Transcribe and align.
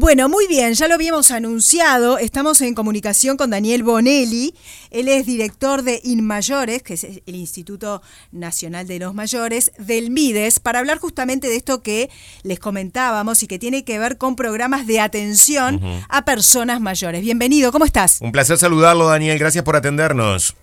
Bueno, 0.00 0.28
muy 0.28 0.46
bien, 0.46 0.74
ya 0.74 0.86
lo 0.86 0.94
habíamos 0.94 1.32
anunciado, 1.32 2.18
estamos 2.18 2.60
en 2.60 2.74
comunicación 2.74 3.36
con 3.36 3.50
Daniel 3.50 3.82
Bonelli, 3.82 4.54
él 4.92 5.08
es 5.08 5.26
director 5.26 5.82
de 5.82 6.00
INMAYORES, 6.04 6.84
que 6.84 6.94
es 6.94 7.02
el 7.02 7.34
Instituto 7.34 8.00
Nacional 8.30 8.86
de 8.86 9.00
los 9.00 9.12
Mayores, 9.12 9.72
del 9.76 10.12
MIDES, 10.12 10.60
para 10.60 10.78
hablar 10.78 10.98
justamente 10.98 11.48
de 11.48 11.56
esto 11.56 11.82
que 11.82 12.10
les 12.44 12.60
comentábamos 12.60 13.42
y 13.42 13.48
que 13.48 13.58
tiene 13.58 13.82
que 13.82 13.98
ver 13.98 14.18
con 14.18 14.36
programas 14.36 14.86
de 14.86 15.00
atención 15.00 15.80
a 16.08 16.24
personas 16.24 16.80
mayores. 16.80 17.22
Bienvenido, 17.22 17.72
¿cómo 17.72 17.84
estás? 17.84 18.18
Un 18.20 18.30
placer 18.30 18.56
saludarlo, 18.56 19.08
Daniel, 19.08 19.36
gracias 19.36 19.64
por 19.64 19.74
atendernos. 19.74 20.54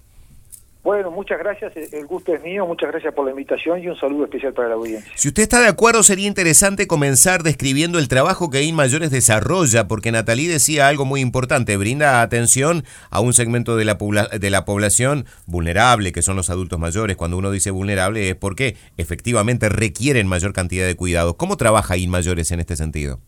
Bueno, 0.85 1.09
muchas 1.09 1.39
gracias, 1.39 1.75
el 1.75 2.05
gusto 2.05 2.31
es 2.31 2.43
mío, 2.43 2.63
muchas 2.67 2.91
gracias 2.91 3.11
por 3.11 3.25
la 3.25 3.31
invitación 3.31 3.81
y 3.81 3.87
un 3.87 3.95
saludo 3.95 4.25
especial 4.25 4.53
para 4.53 4.67
la 4.67 4.75
audiencia. 4.75 5.11
Si 5.15 5.29
usted 5.29 5.41
está 5.41 5.59
de 5.59 5.67
acuerdo, 5.67 6.03
sería 6.03 6.27
interesante 6.27 6.85
comenzar 6.85 7.41
describiendo 7.41 7.97
el 7.97 8.07
trabajo 8.07 8.51
que 8.51 8.61
INMAYORES 8.61 9.09
desarrolla, 9.09 9.87
porque 9.87 10.11
Natalí 10.11 10.45
decía 10.45 10.87
algo 10.87 11.03
muy 11.03 11.21
importante, 11.21 11.75
brinda 11.75 12.21
atención 12.21 12.83
a 13.09 13.19
un 13.19 13.33
segmento 13.33 13.77
de 13.77 13.85
la, 13.85 13.95
de 13.95 14.49
la 14.51 14.63
población 14.63 15.25
vulnerable, 15.47 16.11
que 16.11 16.21
son 16.21 16.35
los 16.35 16.51
adultos 16.51 16.77
mayores. 16.77 17.17
Cuando 17.17 17.37
uno 17.37 17.49
dice 17.49 17.71
vulnerable 17.71 18.29
es 18.29 18.35
porque 18.35 18.75
efectivamente 18.97 19.69
requieren 19.69 20.27
mayor 20.27 20.53
cantidad 20.53 20.85
de 20.85 20.95
cuidados. 20.95 21.33
¿Cómo 21.33 21.57
trabaja 21.57 21.97
INMAYORES 21.97 22.51
en 22.51 22.59
este 22.59 22.75
sentido? 22.75 23.19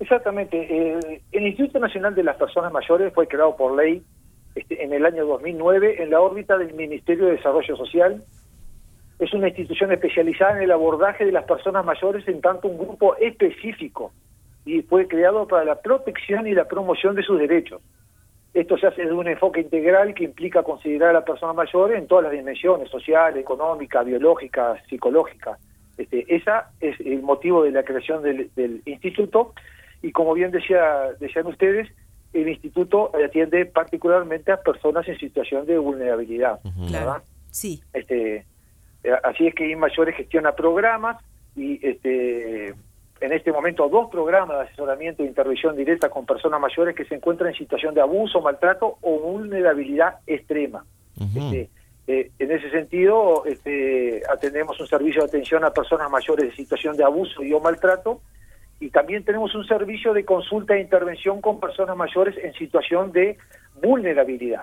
Exactamente. 0.00 0.98
el 1.30 1.46
Instituto 1.46 1.78
Nacional 1.78 2.16
de 2.16 2.24
las 2.24 2.34
Personas 2.34 2.72
Mayores 2.72 3.14
fue 3.14 3.28
creado 3.28 3.56
por 3.56 3.76
ley 3.76 4.02
este, 4.58 4.82
en 4.82 4.92
el 4.92 5.06
año 5.06 5.24
2009 5.26 6.02
en 6.02 6.10
la 6.10 6.20
órbita 6.20 6.58
del 6.58 6.74
Ministerio 6.74 7.26
de 7.26 7.32
Desarrollo 7.32 7.76
Social. 7.76 8.24
Es 9.18 9.32
una 9.32 9.48
institución 9.48 9.92
especializada 9.92 10.56
en 10.56 10.62
el 10.62 10.72
abordaje 10.72 11.24
de 11.24 11.32
las 11.32 11.44
personas 11.44 11.84
mayores 11.84 12.26
en 12.28 12.40
tanto 12.40 12.68
un 12.68 12.78
grupo 12.78 13.16
específico 13.16 14.12
y 14.64 14.82
fue 14.82 15.06
creado 15.06 15.46
para 15.46 15.64
la 15.64 15.80
protección 15.80 16.46
y 16.46 16.54
la 16.54 16.66
promoción 16.66 17.14
de 17.14 17.22
sus 17.22 17.38
derechos. 17.38 17.80
Esto 18.54 18.76
se 18.78 18.86
hace 18.88 19.02
desde 19.02 19.14
un 19.14 19.28
enfoque 19.28 19.60
integral 19.60 20.14
que 20.14 20.24
implica 20.24 20.62
considerar 20.62 21.10
a 21.10 21.20
la 21.20 21.24
persona 21.24 21.52
mayor 21.52 21.92
en 21.94 22.06
todas 22.06 22.24
las 22.24 22.32
dimensiones, 22.32 22.90
social, 22.90 23.36
económica, 23.36 24.02
biológica, 24.02 24.82
psicológica. 24.88 25.58
Este, 25.96 26.24
esa 26.34 26.70
es 26.80 26.98
el 27.00 27.22
motivo 27.22 27.62
de 27.62 27.70
la 27.70 27.84
creación 27.84 28.22
del, 28.22 28.50
del 28.56 28.82
instituto 28.86 29.52
y 30.02 30.12
como 30.12 30.34
bien 30.34 30.50
decía, 30.50 31.12
decían 31.20 31.46
ustedes, 31.46 31.88
el 32.32 32.48
instituto 32.48 33.10
atiende 33.24 33.64
particularmente 33.66 34.52
a 34.52 34.60
personas 34.60 35.06
en 35.08 35.18
situación 35.18 35.66
de 35.66 35.78
vulnerabilidad. 35.78 36.60
Sí. 37.50 37.82
Este, 37.92 38.44
eh, 39.04 39.12
así 39.24 39.46
es 39.46 39.54
que 39.54 39.74
Mayores 39.76 40.16
gestiona 40.16 40.52
programas 40.52 41.22
y 41.56 41.84
este, 41.86 42.68
en 42.68 43.32
este 43.32 43.52
momento 43.52 43.88
dos 43.88 44.10
programas 44.10 44.58
de 44.58 44.64
asesoramiento 44.64 45.22
e 45.22 45.26
intervención 45.26 45.76
directa 45.76 46.08
con 46.08 46.26
personas 46.26 46.60
mayores 46.60 46.94
que 46.94 47.04
se 47.04 47.14
encuentran 47.14 47.50
en 47.50 47.56
situación 47.56 47.94
de 47.94 48.00
abuso, 48.00 48.40
maltrato 48.40 48.98
o 49.00 49.18
vulnerabilidad 49.18 50.18
extrema. 50.26 50.84
Este, 51.18 51.68
eh, 52.06 52.30
en 52.38 52.52
ese 52.52 52.70
sentido, 52.70 53.44
este, 53.44 54.22
atendemos 54.30 54.78
un 54.80 54.86
servicio 54.86 55.22
de 55.22 55.28
atención 55.28 55.64
a 55.64 55.72
personas 55.72 56.10
mayores 56.10 56.44
en 56.50 56.56
situación 56.56 56.96
de 56.96 57.04
abuso 57.04 57.42
y 57.42 57.52
o 57.52 57.60
maltrato 57.60 58.20
y 58.80 58.90
también 58.90 59.24
tenemos 59.24 59.54
un 59.54 59.66
servicio 59.66 60.12
de 60.12 60.24
consulta 60.24 60.74
e 60.74 60.80
intervención 60.80 61.40
con 61.40 61.60
personas 61.60 61.96
mayores 61.96 62.36
en 62.42 62.52
situación 62.54 63.12
de 63.12 63.36
vulnerabilidad. 63.82 64.62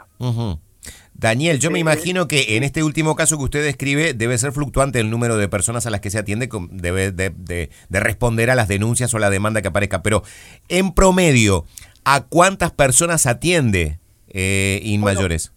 Daniel, 1.13 1.59
yo 1.59 1.72
me 1.72 1.80
imagino 1.80 2.27
que 2.27 2.57
en 2.57 2.63
este 2.63 2.83
último 2.83 3.16
caso 3.16 3.38
que 3.38 3.44
usted 3.45 3.63
describe 3.63 4.13
debe 4.13 4.38
ser 4.38 4.52
fluctuante 4.52 4.99
el 4.99 5.09
número 5.09 5.38
de 5.38 5.47
personas 5.47 5.85
a 5.88 5.89
las 5.89 6.02
que 6.02 6.09
se 6.09 6.19
atiende, 6.19 6.49
debe 6.72 7.11
de, 7.11 7.69
responder 7.89 8.49
a 8.49 8.55
las 8.55 8.67
denuncias 8.67 9.13
o 9.13 9.17
a 9.17 9.22
la 9.22 9.30
demanda 9.30 9.61
que 9.61 9.69
aparezca, 9.69 10.03
pero 10.03 10.23
en 10.69 10.94
promedio, 10.94 11.66
¿a 12.03 12.25
cuántas 12.27 12.72
personas 12.72 13.27
atiende 13.27 14.00
eh, 14.29 14.81
InMayores? 14.83 15.53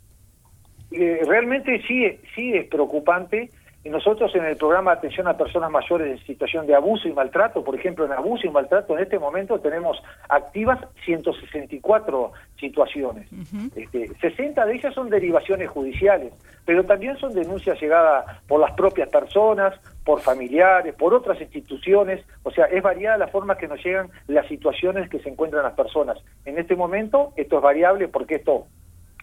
Eh, 0.90 1.20
realmente 1.26 1.82
sí, 1.86 2.04
sí 2.34 2.54
es 2.54 2.66
preocupante 2.68 3.50
y 3.88 3.90
nosotros 3.90 4.34
en 4.34 4.44
el 4.44 4.58
programa 4.58 4.90
de 4.90 4.98
atención 4.98 5.28
a 5.28 5.38
personas 5.38 5.70
mayores 5.70 6.20
en 6.20 6.26
situación 6.26 6.66
de 6.66 6.74
abuso 6.74 7.08
y 7.08 7.12
maltrato, 7.14 7.64
por 7.64 7.74
ejemplo, 7.74 8.04
en 8.04 8.12
abuso 8.12 8.46
y 8.46 8.50
maltrato 8.50 8.94
en 8.94 9.02
este 9.02 9.18
momento 9.18 9.58
tenemos 9.60 9.96
activas 10.28 10.78
164 11.06 12.32
situaciones. 12.60 13.30
60 13.30 13.80
este, 13.80 14.66
de 14.66 14.74
ellas 14.74 14.94
son 14.94 15.08
derivaciones 15.08 15.70
judiciales, 15.70 16.34
pero 16.66 16.84
también 16.84 17.16
son 17.16 17.32
denuncias 17.32 17.80
llegadas 17.80 18.26
por 18.46 18.60
las 18.60 18.72
propias 18.72 19.08
personas, 19.08 19.72
por 20.04 20.20
familiares, 20.20 20.94
por 20.94 21.14
otras 21.14 21.40
instituciones, 21.40 22.22
o 22.42 22.50
sea, 22.50 22.66
es 22.66 22.82
variada 22.82 23.16
la 23.16 23.28
forma 23.28 23.56
que 23.56 23.68
nos 23.68 23.82
llegan 23.82 24.10
las 24.26 24.46
situaciones 24.48 25.08
que 25.08 25.20
se 25.20 25.30
encuentran 25.30 25.62
las 25.62 25.72
personas. 25.72 26.18
En 26.44 26.58
este 26.58 26.76
momento 26.76 27.32
esto 27.36 27.56
es 27.56 27.62
variable 27.62 28.08
porque 28.08 28.34
esto, 28.34 28.66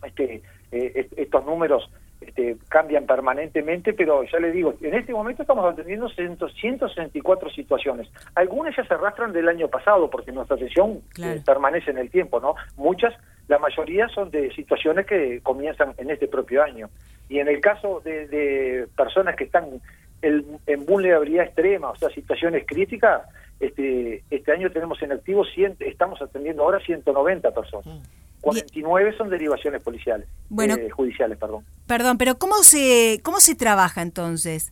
este, 0.03 0.41
eh, 0.71 1.07
estos 1.17 1.45
números 1.45 1.87
este, 2.21 2.57
cambian 2.69 3.05
permanentemente, 3.05 3.93
pero 3.93 4.23
ya 4.23 4.39
le 4.39 4.51
digo, 4.51 4.73
en 4.81 4.93
este 4.93 5.13
momento 5.13 5.43
estamos 5.43 5.65
atendiendo 5.65 6.09
164 6.09 7.49
situaciones. 7.49 8.09
Algunas 8.35 8.75
ya 8.75 8.85
se 8.85 8.93
arrastran 8.93 9.33
del 9.33 9.49
año 9.49 9.67
pasado, 9.67 10.09
porque 10.09 10.31
nuestra 10.31 10.55
atención 10.55 11.01
eh, 11.21 11.41
permanece 11.45 11.91
en 11.91 11.97
el 11.97 12.09
tiempo, 12.09 12.39
¿no? 12.39 12.55
Muchas, 12.77 13.13
la 13.47 13.59
mayoría 13.59 14.07
son 14.09 14.31
de 14.31 14.53
situaciones 14.53 15.05
que 15.05 15.41
comienzan 15.41 15.93
en 15.97 16.09
este 16.09 16.27
propio 16.27 16.63
año. 16.63 16.89
Y 17.29 17.39
en 17.39 17.47
el 17.47 17.59
caso 17.59 18.01
de, 18.03 18.87
personas 18.95 19.35
que 19.35 19.45
están 19.45 19.81
en, 20.21 20.85
vulnerabilidad 20.85 21.45
extrema, 21.45 21.89
o 21.89 21.95
sea, 21.95 22.09
situaciones 22.09 22.65
críticas, 22.65 23.23
este, 23.59 24.23
este 24.29 24.51
año 24.51 24.71
tenemos 24.71 25.01
en 25.01 25.11
activo, 25.11 25.45
100, 25.45 25.77
estamos 25.79 26.21
atendiendo 26.21 26.63
ahora 26.63 26.79
190 26.79 27.51
personas. 27.51 27.85
Mm. 27.85 28.24
49 28.45 29.17
son 29.17 29.31
derivaciones 29.31 29.81
policiales, 29.81 30.27
bueno, 30.49 30.75
eh, 30.75 30.87
judiciales, 30.91 31.35
perdón. 31.39 31.65
Perdón, 31.87 32.19
pero 32.19 32.35
¿cómo 32.35 32.57
se, 32.57 33.19
cómo 33.23 33.39
se 33.39 33.55
trabaja 33.55 34.03
entonces? 34.03 34.71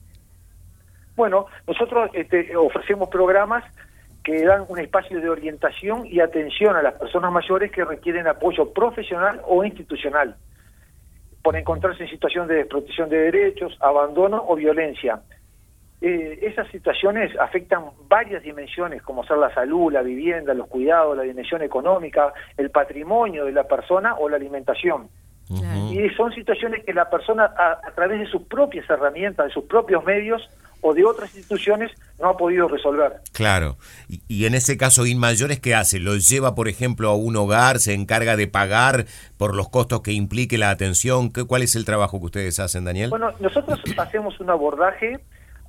Bueno, 1.15 1.47
nosotros 1.65 2.11
este, 2.13 2.55
ofrecemos 2.55 3.09
programas 3.09 3.63
que 4.23 4.45
dan 4.45 4.65
un 4.69 4.77
espacio 4.77 5.19
de 5.19 5.27
orientación 5.27 6.05
y 6.05 6.19
atención 6.19 6.75
a 6.75 6.83
las 6.83 6.93
personas 6.93 7.31
mayores 7.31 7.71
que 7.71 7.83
requieren 7.83 8.27
apoyo 8.27 8.71
profesional 8.71 9.41
o 9.47 9.63
institucional 9.63 10.35
por 11.41 11.55
encontrarse 11.55 12.03
en 12.03 12.11
situación 12.11 12.47
de 12.47 12.57
desprotección 12.57 13.09
de 13.09 13.17
derechos, 13.17 13.75
abandono 13.81 14.45
o 14.47 14.55
violencia. 14.55 15.19
Eh, 16.05 16.39
esas 16.41 16.67
situaciones 16.67 17.31
afectan 17.39 17.85
varias 18.09 18.43
dimensiones, 18.43 19.01
como 19.03 19.23
ser 19.23 19.37
la 19.37 19.53
salud, 19.53 19.89
la 19.89 20.01
vivienda, 20.01 20.53
los 20.53 20.67
cuidados, 20.67 21.15
la 21.15 21.23
dimensión 21.23 21.61
económica, 21.61 22.33
el 22.57 22.71
patrimonio 22.71 23.45
de 23.45 23.53
la 23.53 23.63
persona 23.63 24.15
o 24.15 24.27
la 24.27 24.35
alimentación. 24.35 25.07
Y 25.91 26.09
son 26.17 26.33
situaciones 26.33 26.83
que 26.83 26.93
la 26.93 27.09
persona, 27.09 27.45
a, 27.45 27.79
través 27.95 28.19
de 28.19 28.25
sus 28.25 28.41
propias 28.41 28.89
herramientas, 28.89 29.45
de 29.47 29.53
sus 29.53 29.63
propios 29.63 30.03
medios 30.03 30.41
o 30.81 30.93
de 30.93 31.05
otras 31.05 31.33
instituciones, 31.35 31.89
no 32.19 32.27
ha 32.27 32.35
podido 32.35 32.67
resolver. 32.67 33.21
Claro. 33.31 33.77
Y, 34.09 34.45
en 34.45 34.55
ese 34.55 34.75
caso, 34.75 35.05
InMayores, 35.05 35.61
¿qué 35.61 35.73
hace? 35.73 36.01
¿Lo 36.01 36.17
lleva, 36.17 36.53
por 36.53 36.67
ejemplo, 36.67 37.07
a 37.11 37.15
un 37.15 37.37
hogar? 37.37 37.79
¿Se 37.79 37.93
encarga 37.93 38.35
de 38.35 38.47
pagar 38.47 39.05
por 39.37 39.55
los 39.55 39.69
costos 39.69 40.01
que 40.01 40.11
implique 40.11 40.57
la 40.57 40.69
atención? 40.69 41.31
¿Qué, 41.31 41.45
¿Cuál 41.45 41.61
es 41.61 41.77
el 41.77 41.85
trabajo 41.85 42.19
que 42.19 42.25
ustedes 42.25 42.59
hacen, 42.59 42.83
Daniel? 42.83 43.09
Bueno, 43.09 43.31
nosotros 43.39 43.79
hacemos 43.97 44.37
un 44.41 44.49
abordaje 44.49 45.21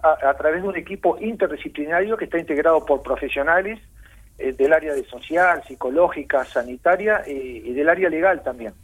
a, 0.05 0.35
través 0.35 0.63
de 0.63 0.69
un 0.69 0.77
equipo 0.77 1.17
interdisciplinario 1.19 2.17
que 2.17 2.27
está 2.27 2.39
integrado 2.39 2.85
por 2.85 3.03
profesionales 3.03 3.81
eh, 4.39 4.53
del 4.53 4.73
área 4.73 4.93
de 4.93 5.05
social, 5.05 5.63
psicológica, 5.67 6.45
sanitaria 6.45 7.23
eh, 7.27 7.63
y 7.65 7.73
del 7.73 7.89
área 7.89 8.11
legal 8.11 8.43
también. 8.43 8.75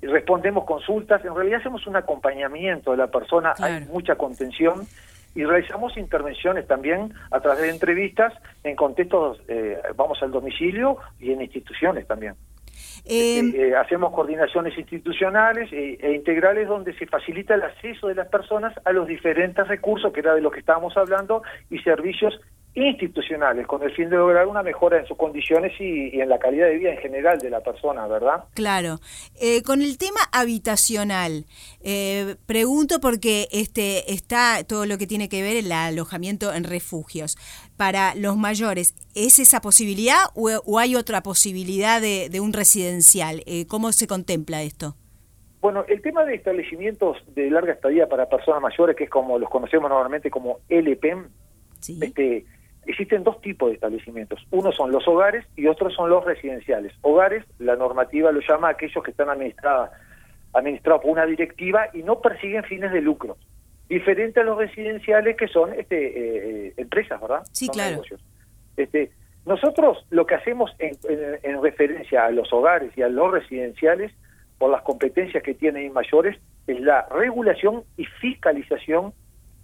Respondemos 0.00 0.64
consultas, 0.64 1.24
en 1.24 1.34
realidad 1.34 1.60
hacemos 1.60 1.86
un 1.86 1.96
acompañamiento 1.96 2.92
de 2.92 2.96
la 2.98 3.08
persona, 3.08 3.54
hay 3.58 3.84
mucha 3.86 4.14
contención 4.14 4.86
y 5.34 5.44
realizamos 5.44 5.96
intervenciones 5.96 6.66
también 6.66 7.12
a 7.30 7.40
través 7.40 7.62
de 7.62 7.70
entrevistas 7.70 8.32
en 8.62 8.76
contextos, 8.76 9.40
eh, 9.48 9.78
vamos 9.94 10.22
al 10.22 10.30
domicilio 10.30 10.98
y 11.18 11.32
en 11.32 11.42
instituciones 11.42 12.06
también. 12.06 12.34
Em, 13.04 13.54
eh, 13.54 13.76
hacemos 13.76 14.12
coordinaciones 14.12 14.76
institucionales 14.78 15.72
e, 15.72 15.98
e, 16.00 16.14
integrales 16.14 16.68
donde 16.68 16.92
se 16.94 17.06
facilita 17.06 17.54
el 17.54 17.62
acceso 17.62 18.08
de 18.08 18.14
las 18.14 18.28
personas 18.28 18.74
a 18.84 18.92
los 18.92 19.06
diferentes 19.06 19.66
recursos, 19.68 20.12
que 20.12 20.20
era 20.20 20.34
de 20.34 20.40
lo 20.40 20.50
que 20.50 20.60
estábamos 20.60 20.96
hablando, 20.96 21.42
y 21.70 21.78
servicios 21.80 22.40
institucionales, 22.76 23.66
con 23.66 23.82
el 23.82 23.90
fin 23.92 24.10
de 24.10 24.16
lograr 24.16 24.46
una 24.46 24.62
mejora 24.62 24.98
en 24.98 25.06
sus 25.06 25.16
condiciones 25.16 25.72
y, 25.80 26.20
en 26.20 26.28
la 26.28 26.38
calidad 26.38 26.66
de 26.66 26.76
vida 26.76 26.90
en 26.92 26.98
general 26.98 27.38
de 27.38 27.48
la 27.48 27.60
persona, 27.60 28.06
¿verdad? 28.06 28.44
Claro. 28.54 28.98
Eh, 29.40 29.62
con 29.62 29.80
el 29.80 29.96
tema 29.96 30.20
habitacional, 30.30 31.46
eh, 31.82 32.36
pregunto 32.44 33.00
porque 33.00 33.48
este 33.50 34.12
está 34.12 34.62
todo 34.68 34.84
lo 34.84 34.98
que 34.98 35.06
tiene 35.06 35.30
que 35.30 35.42
ver 35.42 35.56
el 35.56 35.72
alojamiento 35.72 36.52
en 36.52 36.64
refugios. 36.64 37.38
Para 37.78 38.14
los 38.14 38.36
mayores, 38.36 38.94
¿es 39.14 39.38
esa 39.38 39.62
posibilidad 39.62 40.18
o, 40.34 40.78
hay 40.78 40.96
otra 40.96 41.22
posibilidad 41.22 42.02
de, 42.02 42.40
un 42.40 42.52
residencial? 42.52 43.42
Eh, 43.46 43.66
¿Cómo 43.66 43.92
se 43.92 44.06
contempla 44.06 44.62
esto? 44.62 44.96
Bueno, 45.62 45.84
el 45.88 46.02
tema 46.02 46.24
de 46.26 46.34
establecimientos 46.34 47.16
de 47.34 47.50
larga 47.50 47.72
estadía 47.72 48.06
para 48.06 48.28
personas 48.28 48.60
mayores, 48.60 48.94
que 48.96 49.04
es 49.04 49.10
como 49.10 49.38
los 49.38 49.48
conocemos 49.48 49.88
normalmente 49.88 50.30
como 50.30 50.58
LPEM, 50.68 51.28
este, 52.02 52.44
existen 52.86 53.24
dos 53.24 53.40
tipos 53.40 53.68
de 53.68 53.74
establecimientos. 53.74 54.46
Uno 54.50 54.72
son 54.72 54.92
los 54.92 55.06
hogares 55.08 55.44
y 55.56 55.66
otros 55.66 55.94
son 55.94 56.10
los 56.10 56.24
residenciales. 56.24 56.92
Hogares, 57.02 57.44
la 57.58 57.76
normativa 57.76 58.32
lo 58.32 58.40
llama 58.40 58.70
aquellos 58.70 59.02
que 59.02 59.10
están 59.10 59.28
administrados 59.28 59.90
administrados 60.52 61.02
por 61.02 61.10
una 61.10 61.26
directiva 61.26 61.88
y 61.92 62.02
no 62.02 62.20
persiguen 62.20 62.64
fines 62.64 62.90
de 62.92 63.02
lucro. 63.02 63.36
Diferente 63.88 64.40
a 64.40 64.44
los 64.44 64.56
residenciales 64.56 65.36
que 65.36 65.48
son 65.48 65.74
este, 65.74 66.06
eh, 66.06 66.66
eh, 66.68 66.74
empresas, 66.78 67.20
¿verdad? 67.20 67.42
Sí, 67.52 67.68
claro. 67.68 68.02
Este, 68.76 69.10
nosotros 69.44 70.04
lo 70.10 70.26
que 70.26 70.34
hacemos 70.34 70.74
en, 70.78 71.62
referencia 71.62 72.24
a 72.24 72.30
los 72.30 72.52
hogares 72.52 72.90
y 72.96 73.02
a 73.02 73.08
los 73.08 73.30
residenciales, 73.30 74.12
por 74.58 74.70
las 74.70 74.82
competencias 74.82 75.42
que 75.42 75.54
tienen 75.54 75.92
mayores, 75.92 76.36
es 76.66 76.80
la 76.80 77.06
regulación 77.10 77.84
y 77.96 78.06
fiscalización 78.06 79.12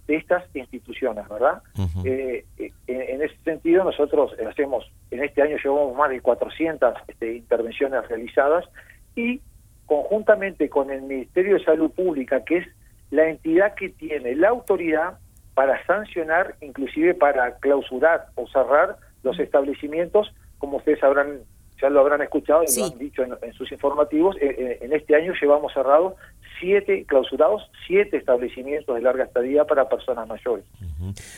de 0.07 0.15
estas 0.17 0.43
instituciones, 0.55 1.27
¿verdad? 1.29 1.61
Eh, 2.03 2.45
en, 2.87 3.21
ese 3.21 3.37
sentido, 3.43 3.83
nosotros 3.83 4.33
hacemos, 4.49 4.91
en 5.11 5.23
este 5.23 5.41
año 5.41 5.57
llevamos 5.63 5.95
más 5.95 6.09
de 6.09 6.19
400 6.19 6.93
este, 7.07 7.35
intervenciones 7.37 8.07
realizadas 8.09 8.65
y 9.15 9.39
conjuntamente 9.85 10.69
con 10.69 10.91
el 10.91 11.03
Ministerio 11.03 11.57
de 11.57 11.63
Salud 11.63 11.91
Pública, 11.91 12.43
que 12.43 12.57
es 12.57 12.67
la 13.11 13.29
entidad 13.29 13.75
que 13.75 13.89
tiene 13.89 14.35
la 14.35 14.49
autoridad 14.49 15.19
para 15.53 15.85
sancionar, 15.85 16.55
inclusive 16.61 17.13
para 17.13 17.55
clausurar 17.57 18.27
o 18.35 18.47
cerrar 18.47 18.97
los 19.23 19.39
establecimientos, 19.39 20.33
como 20.57 20.77
ustedes 20.77 20.99
sabrán, 20.99 21.39
ya 21.83 21.89
lo 21.89 21.99
habrán 21.99 22.21
escuchado 22.21 22.63
y 22.63 22.79
lo 22.79 22.85
han 22.85 22.97
dicho 22.97 23.23
en, 23.23 23.53
sus 23.53 23.69
informativos, 23.73 24.37
eh, 24.37 24.55
eh, 24.57 24.77
en 24.81 24.93
este 24.93 25.15
año 25.15 25.33
llevamos 25.39 25.73
cerrado 25.73 26.15
siete 26.61 27.03
clausurados, 27.03 27.69
siete 27.85 28.15
establecimientos 28.15 28.95
de 28.95 29.01
larga 29.01 29.25
estadía 29.25 29.65
para 29.65 29.89
personas 29.89 30.25
mayores. 30.29 30.63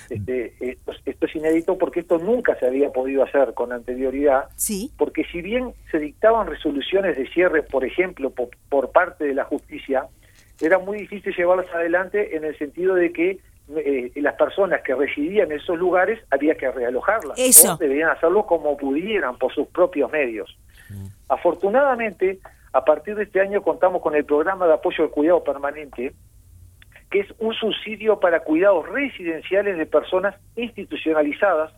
este, 0.07 0.77
esto, 1.05 1.25
es 1.25 1.35
inédito 1.35 1.79
porque 1.79 2.01
esto 2.01 2.19
nunca 2.19 2.55
se 2.59 2.67
había 2.67 2.91
podido 2.91 3.23
hacer 3.23 3.55
con 3.55 3.71
anterioridad, 3.71 4.49
sí. 4.55 4.91
porque 4.97 5.23
si 5.31 5.41
bien 5.41 5.73
se 5.89 5.97
dictaban 5.97 6.45
resoluciones 6.45 7.17
de 7.17 7.27
cierre, 7.29 7.63
por 7.63 7.83
ejemplo, 7.83 8.31
por 8.69 8.91
parte 8.91 9.23
de 9.23 9.33
la 9.33 9.45
justicia, 9.45 10.07
era 10.61 10.77
muy 10.77 10.99
difícil 10.99 11.35
llevarlas 11.35 11.73
adelante 11.73 12.37
en 12.37 12.43
el 12.43 12.55
sentido 12.59 12.93
de 12.93 13.11
que 13.11 13.39
eh, 13.75 14.11
las 14.15 14.35
personas 14.35 14.81
que 14.81 14.93
residían 14.93 15.51
en 15.51 15.59
esos 15.59 15.77
lugares 15.77 16.19
había 16.29 16.55
que 16.55 16.69
realojarlas. 16.71 17.37
Eso. 17.37 17.73
O 17.73 17.77
debían 17.77 18.09
hacerlo 18.09 18.45
como 18.45 18.77
pudieran, 18.77 19.37
por 19.37 19.53
sus 19.53 19.67
propios 19.67 20.11
medios. 20.11 20.57
Afortunadamente, 21.27 22.39
a 22.73 22.85
partir 22.85 23.15
de 23.15 23.23
este 23.23 23.41
año 23.41 23.63
contamos 23.63 24.01
con 24.01 24.15
el 24.15 24.25
programa 24.25 24.67
de 24.67 24.73
apoyo 24.73 25.03
al 25.03 25.09
cuidado 25.09 25.43
permanente, 25.43 26.13
que 27.09 27.21
es 27.21 27.27
un 27.39 27.53
subsidio 27.53 28.19
para 28.19 28.41
cuidados 28.41 28.87
residenciales 28.87 29.77
de 29.77 29.85
personas 29.85 30.35
institucionalizadas 30.55 31.73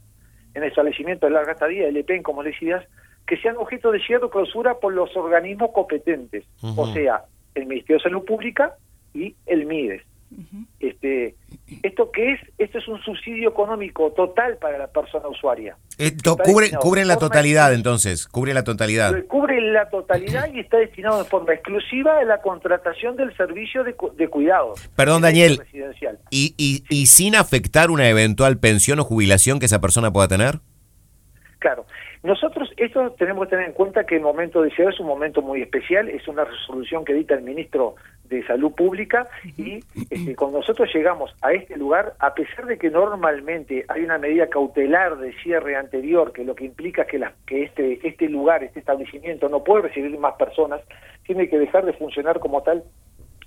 en 0.54 0.64
el 0.64 0.70
establecimiento 0.70 1.28
de 1.28 1.34
larga 1.34 1.54
estadía, 1.54 1.88
el 1.88 1.98
EPEN, 1.98 2.24
como 2.24 2.44
decías, 2.44 2.84
que 3.28 3.38
sean 3.38 3.58
objeto 3.58 3.92
de 3.92 4.00
cierre 4.00 4.26
o 4.26 4.30
clausura 4.30 4.80
por 4.80 4.94
los 4.94 5.16
organismos 5.16 5.72
competentes, 5.72 6.46
o 6.76 6.88
sea, 6.88 7.24
el 7.56 7.66
Ministerio 7.66 7.98
de 7.98 8.04
Salud 8.04 8.26
Pública 8.26 8.76
y 9.14 9.36
el 9.46 9.66
MIDES. 9.66 10.02
Este, 10.80 11.36
¿Esto 11.84 12.12
qué 12.12 12.34
es? 12.34 12.40
Esto 12.58 12.78
es 12.78 12.88
un 12.88 13.02
subsidio 13.02 13.50
económico 13.50 14.12
total 14.12 14.58
para 14.58 14.78
la 14.78 14.88
persona 14.88 15.28
usuaria. 15.28 15.78
Esto 15.98 16.38
cubre, 16.38 16.72
cubre 16.72 17.04
la 17.04 17.18
totalidad 17.18 17.74
entonces, 17.74 18.28
cubre 18.28 18.54
la 18.54 18.64
totalidad. 18.64 19.14
Cubre 19.28 19.60
la 19.62 19.90
totalidad 19.90 20.50
y 20.54 20.60
está 20.60 20.78
destinado 20.78 21.24
de 21.24 21.30
forma 21.30 21.54
exclusiva 21.54 22.20
a 22.20 22.24
la 22.24 22.42
contratación 22.42 23.18
del 23.18 23.36
servicio 23.36 23.84
de, 23.84 23.96
de 24.16 24.28
cuidados. 24.30 24.88
Perdón 24.96 25.24
Daniel, 25.24 25.62
¿y, 26.30 26.54
y, 26.58 26.84
¿y 26.90 27.06
sin 27.08 27.36
afectar 27.36 27.92
una 27.92 28.08
eventual 28.08 28.60
pensión 28.60 29.00
o 29.00 29.04
jubilación 29.04 29.60
que 29.60 29.66
esa 29.66 29.82
persona 29.82 30.12
pueda 30.12 30.28
tener? 30.28 30.60
Claro, 31.60 31.86
nosotros 32.24 32.72
esto 32.78 33.12
tenemos 33.12 33.46
que 33.46 33.52
tener 33.52 33.68
en 33.68 33.74
cuenta 33.74 34.06
que 34.06 34.16
el 34.16 34.22
momento 34.22 34.62
de 34.62 34.72
cierre 34.72 34.92
es 34.92 35.00
un 35.00 35.08
momento 35.08 35.42
muy 35.42 35.62
especial, 35.62 36.10
es 36.10 36.28
una 36.28 36.46
resolución 36.46 37.06
que 37.06 37.14
edita 37.14 37.36
el 37.36 37.44
ministro 37.44 37.96
de 38.26 38.46
Salud 38.46 38.72
Pública 38.74 39.28
y 39.58 39.80
este, 40.10 40.36
cuando 40.36 40.60
nosotros 40.60 40.90
llegamos 40.94 41.34
a 41.42 41.54
este 41.54 41.78
lugar, 41.78 42.14
a 42.20 42.34
pesar 42.34 42.66
de 42.66 42.78
que 42.78 42.90
normalmente 42.90 43.86
hay 43.88 44.04
una 44.04 44.18
medida 44.18 44.48
cautelar 44.48 45.18
de 45.18 45.34
cierre 45.42 45.76
anterior, 45.76 46.34
que 46.34 46.44
lo 46.44 46.56
que 46.56 46.66
implica 46.66 47.06
que, 47.06 47.20
la, 47.20 47.34
que 47.46 47.64
este, 47.64 48.06
este 48.08 48.28
lugar, 48.28 48.64
este 48.64 48.80
establecimiento 48.80 49.48
no 49.48 49.64
puede 49.64 49.84
recibir 49.84 50.18
más 50.20 50.36
personas, 50.36 50.82
tiene 51.26 51.48
que 51.50 51.60
dejar 51.60 51.86
de 51.86 51.94
funcionar 51.94 52.40
como 52.40 52.64
tal 52.64 52.84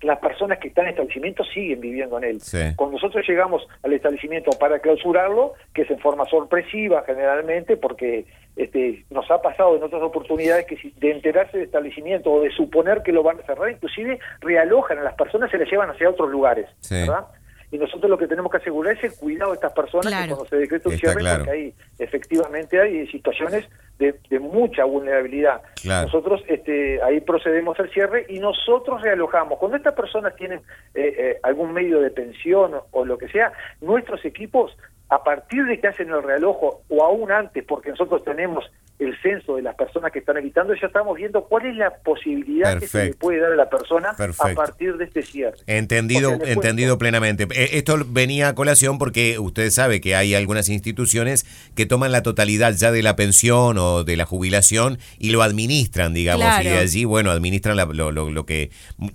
las 0.03 0.19
personas 0.19 0.59
que 0.59 0.69
están 0.69 0.85
en 0.85 0.89
el 0.89 0.95
establecimiento 0.95 1.45
siguen 1.45 1.81
viviendo 1.81 2.19
en 2.19 2.25
él. 2.25 2.39
Cuando 2.77 2.97
nosotros 2.97 3.27
llegamos 3.29 3.67
al 3.83 3.93
establecimiento 3.93 4.51
para 4.59 4.79
clausurarlo, 4.79 5.55
que 5.75 5.83
es 5.83 5.91
en 5.91 5.99
forma 5.99 6.25
sorpresiva 6.27 7.03
generalmente, 7.07 7.77
porque 7.77 8.27
este, 8.57 9.05
nos 9.11 9.31
ha 9.31 9.41
pasado 9.43 9.77
en 9.77 9.83
otras 9.83 10.03
oportunidades 10.03 10.67
que 10.67 10.77
si, 10.77 10.91
de 10.93 11.13
enterarse 11.13 11.59
del 11.59 11.67
establecimiento 11.67 12.31
o 12.31 12.41
de 12.41 12.51
suponer 12.51 13.03
que 13.03 13.13
lo 13.13 13.23
van 13.23 13.41
a 13.41 13.43
cerrar, 13.43 13.71
inclusive 13.71 14.19
realojan 14.41 14.99
a 14.99 15.03
las 15.03 15.15
personas, 15.15 15.51
se 15.51 15.59
las 15.59 15.71
llevan 15.71 15.91
hacia 15.91 16.09
otros 16.09 16.31
lugares, 16.31 16.67
¿verdad? 16.91 17.27
y 17.73 17.79
nosotros 17.79 18.11
lo 18.11 18.19
que 18.19 18.27
tenemos 18.27 18.51
que 18.51 18.59
asegurar 18.59 18.97
es 18.97 19.05
el 19.05 19.15
cuidado 19.15 19.53
de 19.53 19.55
estas 19.57 19.73
personas 19.73 20.13
que 20.13 20.29
cuando 20.29 20.45
se 20.47 20.57
decreta 20.57 20.89
un 20.89 20.99
cierre, 20.99 21.37
porque 21.37 21.51
ahí 21.51 21.75
efectivamente 21.99 22.81
hay 22.81 23.07
situaciones 23.09 23.69
de, 24.01 24.41
mucha 24.41 24.85
vulnerabilidad. 24.85 25.61
Nosotros 25.85 26.43
este, 26.49 27.03
ahí 27.03 27.21
procedemos 27.21 27.79
al 27.79 27.91
cierre 27.91 28.27
y 28.29 28.39
nosotros 28.39 29.03
realojamos. 29.03 29.59
Cuando 29.59 29.77
estas 29.77 29.95
personas 29.95 30.35
tienen 30.37 30.61
eh, 30.95 31.15
eh, 31.19 31.41
algún 31.43 31.73
medio 31.73 32.01
de 32.01 32.11
pensión 32.11 32.73
o, 32.91 33.05
lo 33.05 33.19
que 33.19 33.29
sea, 33.29 33.53
nuestros 33.81 34.25
equipos, 34.25 34.77
a 35.11 35.25
partir 35.25 35.65
de 35.65 35.81
que 35.81 35.89
hacen 35.89 36.09
el 36.09 36.23
realojo 36.23 36.83
o 36.89 37.05
aún 37.05 37.31
antes, 37.33 37.65
porque 37.65 37.91
nosotros 37.91 38.25
tenemos 38.25 38.65
el 39.01 39.17
censo 39.23 39.57
de 39.57 39.63
las 39.63 39.75
personas 39.75 40.13
que 40.13 40.19
están 40.19 40.37
habitando, 40.37 40.75
ya 40.75 40.87
estamos 40.87 41.17
viendo 41.17 41.45
cuál 41.45 41.67
es 41.67 41.77
la 41.77 41.91
posibilidad 41.91 42.79
que 42.79 42.87
se 42.87 43.07
le 43.07 43.15
puede 43.15 43.41
dar 43.41 43.53
a 43.53 43.57
la 43.57 43.71
persona 43.71 44.11
a 44.11 44.55
partir 44.55 44.97
de 44.99 45.05
este 45.07 45.23
cierre. 45.23 45.57
Entendido, 45.67 46.39
entendido 46.45 46.99
plenamente. 46.99 47.45
Eh, 47.55 47.71
esto 47.73 47.97
venía 48.07 48.49
a 48.49 48.55
colación 48.55 48.99
porque 48.99 49.39
usted 49.39 49.71
sabe 49.71 50.03
que 50.03 50.15
hay 50.15 50.35
algunas 50.35 50.69
instituciones 50.69 51.47
que 51.75 51.87
toman 51.87 52.13
la 52.13 52.23
totalidad 52.23 52.75
ya 52.75 52.93
de 52.93 53.03
la 53.03 53.17
pensión 53.17 53.79
o 53.79 54.05
de 54.05 54.17
la 54.19 54.27
jubilación 54.27 54.99
y 55.19 55.31
lo 55.31 55.43
administran, 55.43 56.13
digamos, 56.13 56.63
y 56.63 56.69
allí, 56.69 57.05
bueno, 57.07 57.31
administran 57.31 57.77
lo, 57.77 58.13
lo, 58.13 58.47
que... 58.47 58.71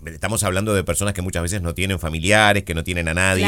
Estamos 0.07 0.44
hablando 0.44 0.74
de 0.74 0.83
personas 0.83 1.13
que 1.13 1.21
muchas 1.21 1.44
veces 1.44 1.62
no 1.62 1.75
tienen 1.75 2.00
familiares, 2.00 2.63
que 2.63 2.74
no 2.74 2.83
tienen 2.83 3.07
a 3.07 3.13
nadie 3.13 3.48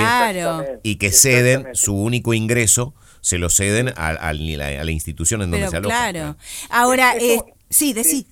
y 0.84 0.98
que 0.98 1.12
ceden 1.12 1.70
su 1.74 2.00
único 2.00 2.36
ingreso 2.38 2.94
se 3.22 3.38
lo 3.38 3.50
ceden 3.50 3.90
a, 3.98 4.10
a, 4.10 4.34
la, 4.34 4.92
institución 4.92 5.42
en 5.42 5.52
donde 5.52 5.68
se 5.68 5.78
aloja. 5.78 6.12
Claro. 6.12 6.38
Ahora, 6.70 7.16
eh, 7.18 7.40
sí, 7.70 7.94
decí. 7.94 8.28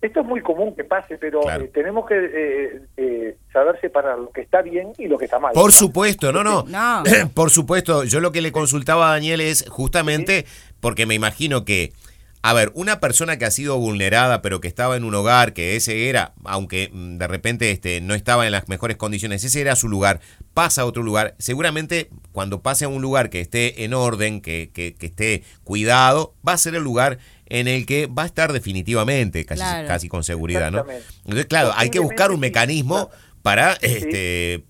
Esto 0.00 0.20
es 0.20 0.26
muy 0.26 0.40
común 0.40 0.74
que 0.74 0.82
pase, 0.82 1.18
pero 1.18 1.42
eh, 1.50 1.70
tenemos 1.74 2.06
que 2.06 2.14
eh, 2.14 2.82
eh, 2.96 3.36
saber 3.52 3.78
separar 3.82 4.18
lo 4.18 4.30
que 4.30 4.40
está 4.40 4.62
bien 4.62 4.94
y 4.96 5.08
lo 5.08 5.18
que 5.18 5.26
está 5.26 5.38
mal. 5.38 5.52
Por 5.52 5.72
supuesto, 5.72 6.32
no, 6.32 6.42
no. 6.42 6.64
Por 7.34 7.50
supuesto, 7.50 8.04
yo 8.04 8.20
lo 8.20 8.32
que 8.32 8.40
le 8.40 8.50
consultaba 8.50 9.10
a 9.10 9.12
Daniel 9.12 9.42
es 9.42 9.66
justamente 9.68 10.46
porque 10.80 11.04
me 11.04 11.14
imagino 11.14 11.66
que 11.66 11.92
a 12.42 12.54
ver, 12.54 12.72
una 12.74 13.00
persona 13.00 13.36
que 13.36 13.44
ha 13.44 13.50
sido 13.50 13.76
vulnerada, 13.78 14.40
pero 14.40 14.60
que 14.60 14.68
estaba 14.68 14.96
en 14.96 15.04
un 15.04 15.14
hogar, 15.14 15.52
que 15.52 15.76
ese 15.76 16.08
era, 16.08 16.32
aunque 16.44 16.90
mm, 16.92 17.18
de 17.18 17.26
repente 17.28 17.70
este, 17.70 18.00
no 18.00 18.14
estaba 18.14 18.46
en 18.46 18.52
las 18.52 18.68
mejores 18.68 18.96
condiciones, 18.96 19.44
ese 19.44 19.60
era 19.60 19.76
su 19.76 19.88
lugar, 19.88 20.20
pasa 20.54 20.82
a 20.82 20.86
otro 20.86 21.02
lugar, 21.02 21.34
seguramente 21.38 22.08
cuando 22.32 22.62
pase 22.62 22.86
a 22.86 22.88
un 22.88 23.02
lugar 23.02 23.28
que 23.28 23.40
esté 23.40 23.84
en 23.84 23.92
orden, 23.92 24.40
que, 24.40 24.70
que, 24.72 24.96
esté 25.00 25.42
cuidado, 25.64 26.34
va 26.46 26.54
a 26.54 26.58
ser 26.58 26.74
el 26.74 26.82
lugar 26.82 27.18
en 27.46 27.68
el 27.68 27.84
que 27.84 28.06
va 28.06 28.22
a 28.22 28.26
estar 28.26 28.52
definitivamente, 28.52 29.44
casi, 29.44 29.62
casi 29.86 30.08
con 30.08 30.24
seguridad, 30.24 30.70
¿no? 30.70 30.86
Entonces, 31.24 31.46
claro, 31.46 31.72
hay 31.76 31.90
que 31.90 31.98
buscar 31.98 32.30
un 32.30 32.40
mecanismo 32.40 33.10
para 33.42 33.74
este, 33.82 34.64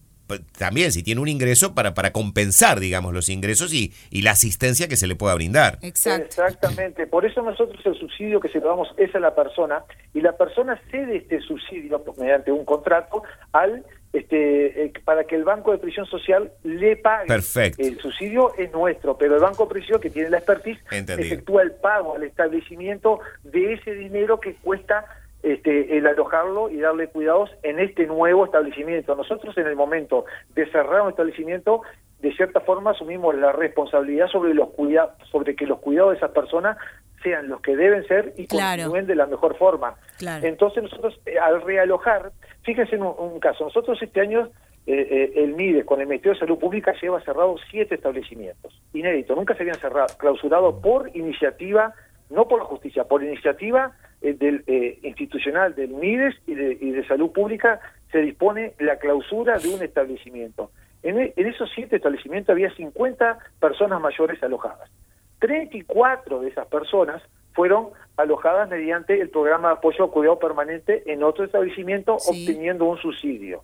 también 0.57 0.93
si 0.93 1.03
tiene 1.03 1.21
un 1.21 1.29
ingreso 1.29 1.75
para, 1.75 1.95
para 1.95 2.13
compensar, 2.13 2.81
digamos, 2.81 3.13
los 3.13 3.29
ingresos 3.29 3.73
y, 3.73 3.93
y 4.11 4.23
la 4.23 4.33
asistencia 4.33 4.89
que 4.89 4.97
se 4.97 5.07
le 5.07 5.17
pueda 5.17 5.35
brindar. 5.35 5.79
Exactamente. 5.83 7.07
Por 7.07 7.25
eso 7.25 7.43
nosotros 7.43 7.81
el 7.85 7.95
subsidio 7.99 8.41
que 8.41 8.49
se 8.49 8.61
lo 8.61 8.69
damos 8.69 8.89
es 8.97 9.15
a 9.15 9.21
la 9.21 9.35
persona 9.35 9.85
y 10.15 10.21
la 10.21 10.37
persona 10.37 10.81
cede 10.91 11.19
este 11.19 11.41
subsidio 11.41 12.03
mediante 12.19 12.53
un 12.53 12.65
contrato 12.65 13.23
al 13.53 13.85
este 14.13 14.87
eh, 14.87 14.93
para 15.05 15.25
que 15.25 15.37
el 15.37 15.45
Banco 15.45 15.71
de 15.71 15.79
Prisión 15.79 16.07
Social 16.07 16.51
le 16.65 16.97
pague. 16.97 17.29
Perfecto. 17.29 17.83
El 17.83 17.99
subsidio 17.99 18.55
es 18.57 18.73
nuestro, 18.73 19.17
pero 19.17 19.37
el 19.37 19.41
Banco 19.41 19.65
de 19.65 19.71
Prisión, 19.71 20.01
que 20.01 20.11
tiene 20.11 20.31
la 20.31 20.39
expertise, 20.39 20.81
efectúa 20.91 21.63
el 21.63 21.73
pago 21.73 22.17
al 22.17 22.25
establecimiento 22.25 23.21
de 23.45 23.75
ese 23.75 23.95
dinero 23.95 24.41
que 24.41 24.55
cuesta 24.55 25.05
este, 25.43 25.97
el 25.97 26.07
alojarlo 26.07 26.69
y 26.69 26.79
darle 26.81 27.09
cuidados 27.09 27.51
en 27.63 27.81
este 27.81 28.07
nuevo 28.07 28.45
establecimiento. 28.45 29.15
Nosotros 29.15 29.57
en 29.57 29.67
el 29.67 29.77
momento 29.77 30.27
de 30.55 30.71
cerrar 30.71 31.03
un 31.03 31.11
establecimiento, 31.11 31.83
de 32.21 32.33
cierta 32.35 32.61
forma 32.61 32.91
asumimos 32.91 33.35
la 33.35 33.53
responsabilidad 33.53 34.29
sobre 34.29 34.53
los 34.53 34.69
cuidados, 34.71 35.13
sobre 35.31 35.57
que 35.57 35.67
los 35.67 35.79
cuidados 35.79 36.13
de 36.13 36.17
esas 36.19 36.33
personas 36.33 36.77
sean 37.23 37.49
los 37.49 37.61
que 37.61 37.77
deben 37.77 38.07
ser 38.07 38.35
y 38.37 38.47
continúen 38.47 39.07
de 39.07 39.15
la 39.15 39.27
mejor 39.27 39.57
forma. 39.57 39.95
Entonces 40.43 40.83
nosotros 40.83 41.19
eh, 41.25 41.39
al 41.39 41.63
realojar, 41.63 42.33
fíjense 42.63 42.97
en 42.97 43.03
un, 43.03 43.41
caso, 43.41 43.65
nosotros 43.65 43.99
este 44.03 44.21
año 44.21 44.51
eh, 44.87 45.33
el 45.37 45.55
MIDES 45.55 45.85
con 45.85 46.01
el 46.01 46.07
Ministerio 46.07 46.35
de 46.35 46.41
Salud 46.41 46.59
Pública 46.59 46.95
lleva 47.01 47.21
cerrado 47.23 47.57
siete 47.71 47.95
establecimientos. 47.95 48.79
Inédito, 48.93 49.35
nunca 49.35 49.55
se 49.55 49.63
habían 49.63 49.79
cerrado, 49.79 50.09
clausurado 50.19 50.81
por 50.81 51.15
iniciativa, 51.15 51.95
no 52.29 52.49
por 52.49 52.59
la 52.59 52.65
justicia, 52.65 53.05
por 53.05 53.23
iniciativa 53.23 53.95
del, 54.21 54.65
institucional 55.03 55.75
del 55.75 55.91
MIDES 55.91 56.37
y 56.47 56.55
de, 56.55 56.79
y 56.81 56.91
de 56.91 57.07
Salud 57.07 57.31
Pública 57.33 57.81
se 58.13 58.19
dispone 58.19 58.75
la 58.79 58.97
clausura 58.97 59.59
de 59.59 59.69
un 59.69 59.83
establecimiento. 59.83 60.71
En, 61.03 61.19
en, 61.19 61.47
esos 61.47 61.71
siete 61.75 61.97
establecimientos 61.97 62.53
había 62.53 62.75
50 62.75 63.39
personas 63.59 64.01
mayores 64.01 64.43
alojadas. 64.43 64.91
34 65.39 66.41
de 66.41 66.49
esas 66.49 66.67
personas 66.67 67.23
fueron 67.53 67.89
alojadas 68.17 68.69
mediante 68.69 69.21
el 69.21 69.31
programa 69.31 69.69
de 69.69 69.75
apoyo 69.75 70.05
a 70.05 70.11
cuidado 70.11 70.39
permanente 70.39 71.03
en 71.11 71.23
otro 71.23 71.45
establecimiento 71.45 72.15
obteniendo 72.15 72.85
un 72.85 72.99
subsidio. 72.99 73.63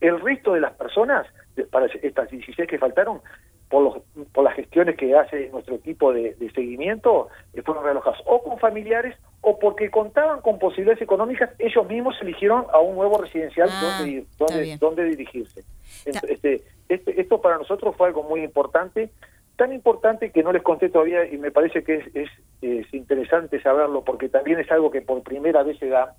El 0.00 0.20
resto 0.20 0.54
de 0.54 0.60
las 0.60 0.72
personas, 0.72 1.26
para 1.70 1.86
estas 1.86 2.30
16 2.30 2.68
que 2.68 2.78
faltaron, 2.78 3.20
por, 3.74 3.82
los, 3.82 4.26
por 4.30 4.44
las 4.44 4.54
gestiones 4.54 4.96
que 4.96 5.16
hace 5.16 5.48
nuestro 5.50 5.74
equipo 5.74 6.12
de, 6.12 6.36
seguimiento, 6.54 7.26
eh, 7.54 7.62
fueron 7.62 7.82
realojadas 7.82 8.20
o 8.24 8.40
con 8.40 8.56
familiares 8.60 9.16
o 9.40 9.58
porque 9.58 9.90
contaban 9.90 10.40
con 10.42 10.60
posibilidades 10.60 11.02
económicas, 11.02 11.50
ellos 11.58 11.84
mismos 11.88 12.14
eligieron 12.22 12.66
a 12.72 12.78
un 12.78 12.94
nuevo 12.94 13.18
residencial 13.18 13.68
ah, 13.72 13.98
donde, 14.38 14.76
donde, 14.78 15.04
dirigirse. 15.06 15.64
Este, 16.06 16.62
este, 16.88 17.20
esto 17.20 17.40
para 17.40 17.58
nosotros 17.58 17.96
fue 17.96 18.06
algo 18.06 18.22
muy 18.22 18.44
importante 18.44 19.10
tan 19.56 19.72
importante 19.72 20.30
que 20.30 20.42
no 20.42 20.52
les 20.52 20.62
conté 20.62 20.88
todavía 20.88 21.26
y 21.26 21.36
me 21.36 21.50
parece 21.50 21.82
que 21.82 21.96
es, 22.14 22.30
es, 22.60 22.94
interesante 22.94 23.60
saberlo 23.60 24.02
porque 24.02 24.28
también 24.28 24.58
es 24.58 24.70
algo 24.70 24.90
que 24.90 25.00
por 25.00 25.22
primera 25.22 25.62
vez 25.62 25.78
se 25.78 25.88
da. 25.88 26.14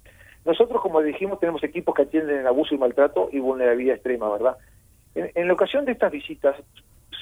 Nosotros, 0.46 0.82
como 0.82 1.02
dijimos, 1.02 1.40
tenemos 1.40 1.62
equipos 1.64 1.96
que 1.96 2.04
atienden 2.04 2.40
en 2.40 2.48
abuso 2.48 2.76
y 2.76 2.78
maltrato 2.78 3.28
y 3.34 3.40
vulnerabilidad 3.40 3.96
extrema, 3.96 4.30
¿verdad? 4.30 4.58
En, 5.16 5.48
la 5.48 5.54
ocasión 5.54 5.86
de 5.86 5.94
estas 5.94 6.12
visitas 6.12 6.56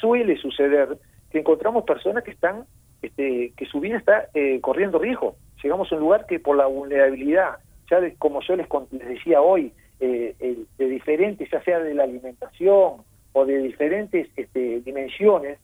suele 0.04 0.36
suceder 0.36 0.98
que 1.32 1.40
encontramos 1.40 1.86
personas 1.86 2.26
que 2.26 2.32
están, 2.32 2.66
este, 3.02 3.54
que 3.56 3.66
su 3.66 3.80
vida 3.80 3.98
está 3.98 4.28
eh, 4.34 4.60
corriendo 4.60 5.00
riesgo. 5.00 5.38
Llegamos 5.64 5.90
a 5.90 5.96
un 5.96 6.02
lugar 6.02 6.26
que 6.26 6.42
por 6.42 6.58
la 6.58 6.66
vulnerabilidad, 6.66 7.56
ya 7.90 8.02
como 8.20 8.42
yo 8.42 8.58
les, 8.58 8.68
decía 8.92 9.42
hoy, 9.42 9.72
eh, 10.02 10.36
de 10.78 10.86
diferentes, 10.86 11.50
ya 11.50 11.64
sea 11.64 11.80
de 11.80 11.94
la 11.94 12.04
alimentación 12.04 13.04
o 13.32 13.46
de 13.46 13.60
diferentes 13.60 14.28
este, 14.36 14.82
dimensiones, 14.82 15.58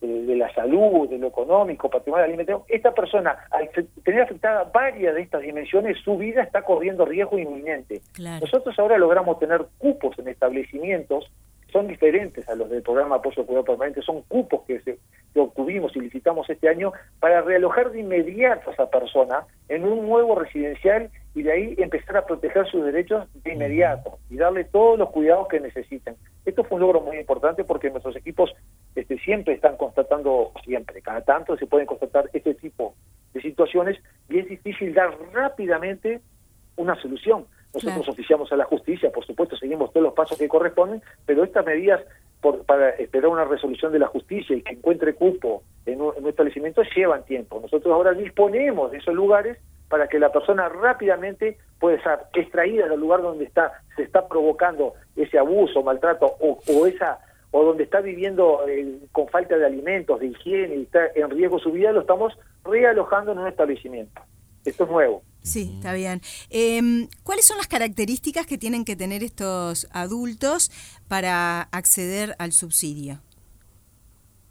de, 0.00 0.36
la 0.36 0.52
salud, 0.52 1.08
de 1.08 1.16
lo 1.16 1.28
económico, 1.28 1.88
patrimonio 1.88 2.26
alimentario, 2.26 2.64
esta 2.68 2.92
persona, 2.92 3.38
al 3.50 3.70
tener 4.02 4.22
afectada 4.22 4.64
varias 4.64 5.14
de 5.14 5.22
estas 5.22 5.40
dimensiones, 5.40 5.96
su 6.04 6.18
vida 6.18 6.42
está 6.42 6.60
corriendo 6.60 7.06
riesgo 7.06 7.38
inminente. 7.38 8.02
Nosotros 8.18 8.78
ahora 8.78 8.98
logramos 8.98 9.38
tener 9.38 9.64
cupos 9.78 10.18
en 10.18 10.28
establecimientos 10.28 11.30
son 11.74 11.88
diferentes 11.88 12.48
a 12.48 12.54
los 12.54 12.70
del 12.70 12.82
programa 12.82 13.16
Apoyo 13.16 13.40
al 13.40 13.46
Cuidado 13.46 13.64
Permanente, 13.64 14.00
son 14.00 14.22
cupos 14.28 14.62
que, 14.64 14.78
se, 14.82 15.00
que 15.34 15.40
obtuvimos 15.40 15.94
y 15.96 16.00
licitamos 16.02 16.48
este 16.48 16.68
año 16.68 16.92
para 17.18 17.42
realojar 17.42 17.90
de 17.90 17.98
inmediato 17.98 18.70
a 18.70 18.72
esa 18.74 18.88
persona 18.88 19.44
en 19.68 19.82
un 19.82 20.08
nuevo 20.08 20.36
residencial 20.36 21.10
y 21.34 21.42
de 21.42 21.50
ahí 21.50 21.74
empezar 21.78 22.16
a 22.16 22.26
proteger 22.26 22.64
sus 22.68 22.84
derechos 22.84 23.26
de 23.42 23.54
inmediato 23.54 24.20
y 24.30 24.36
darle 24.36 24.62
todos 24.62 24.96
los 25.00 25.10
cuidados 25.10 25.48
que 25.48 25.58
necesiten. 25.58 26.14
Esto 26.46 26.62
fue 26.62 26.76
un 26.76 26.82
logro 26.82 27.00
muy 27.00 27.16
importante 27.16 27.64
porque 27.64 27.90
nuestros 27.90 28.14
equipos 28.14 28.54
este, 28.94 29.18
siempre 29.18 29.54
están 29.54 29.76
constatando, 29.76 30.52
siempre, 30.64 31.02
cada 31.02 31.22
tanto 31.22 31.56
se 31.56 31.66
pueden 31.66 31.88
constatar 31.88 32.30
este 32.32 32.54
tipo 32.54 32.94
de 33.32 33.42
situaciones 33.42 33.98
y 34.28 34.38
es 34.38 34.48
difícil 34.48 34.94
dar 34.94 35.10
rápidamente 35.32 36.20
una 36.76 36.94
solución. 37.02 37.46
Nosotros 37.74 38.08
oficiamos 38.08 38.52
a 38.52 38.56
la 38.56 38.64
justicia, 38.64 39.10
por 39.10 39.26
supuesto, 39.26 39.56
seguimos 39.56 39.92
todos 39.92 40.04
los 40.04 40.14
pasos 40.14 40.38
que 40.38 40.48
corresponden, 40.48 41.02
pero 41.26 41.42
estas 41.42 41.66
medidas 41.66 42.00
por, 42.40 42.64
para 42.64 42.90
esperar 42.90 43.28
una 43.28 43.44
resolución 43.44 43.92
de 43.92 43.98
la 43.98 44.06
justicia 44.06 44.56
y 44.56 44.62
que 44.62 44.74
encuentre 44.74 45.14
cupo 45.14 45.62
en 45.84 46.00
un, 46.00 46.14
en 46.16 46.22
un 46.22 46.30
establecimiento 46.30 46.82
llevan 46.94 47.24
tiempo. 47.24 47.60
Nosotros 47.60 47.92
ahora 47.92 48.12
disponemos 48.12 48.92
de 48.92 48.98
esos 48.98 49.14
lugares 49.14 49.58
para 49.88 50.08
que 50.08 50.18
la 50.18 50.30
persona 50.30 50.68
rápidamente 50.68 51.58
pueda 51.78 52.02
ser 52.02 52.20
extraída 52.34 52.88
del 52.88 53.00
lugar 53.00 53.22
donde 53.22 53.44
está 53.44 53.72
se 53.96 54.02
está 54.02 54.26
provocando 54.26 54.94
ese 55.16 55.38
abuso, 55.38 55.82
maltrato 55.82 56.26
o, 56.40 56.58
o 56.66 56.86
esa 56.86 57.18
o 57.56 57.62
donde 57.62 57.84
está 57.84 58.00
viviendo 58.00 58.66
eh, 58.66 58.98
con 59.12 59.28
falta 59.28 59.56
de 59.56 59.64
alimentos, 59.64 60.18
de 60.18 60.26
higiene 60.26 60.74
y 60.74 60.82
está 60.82 61.06
en 61.14 61.30
riesgo 61.30 61.60
su 61.60 61.70
vida, 61.70 61.92
lo 61.92 62.00
estamos 62.00 62.36
realojando 62.64 63.30
en 63.30 63.38
un 63.38 63.46
establecimiento. 63.46 64.20
Esto 64.64 64.84
es 64.84 64.90
nuevo. 64.90 65.22
Sí, 65.44 65.74
está 65.76 65.92
bien. 65.92 66.22
Em, 66.48 67.06
¿Cuáles 67.22 67.44
son 67.44 67.58
las 67.58 67.68
características 67.68 68.46
que 68.46 68.56
tienen 68.56 68.84
que 68.84 68.96
tener 68.96 69.22
estos 69.22 69.86
adultos 69.92 70.70
para 71.06 71.62
acceder 71.70 72.34
al 72.38 72.52
subsidio? 72.52 73.20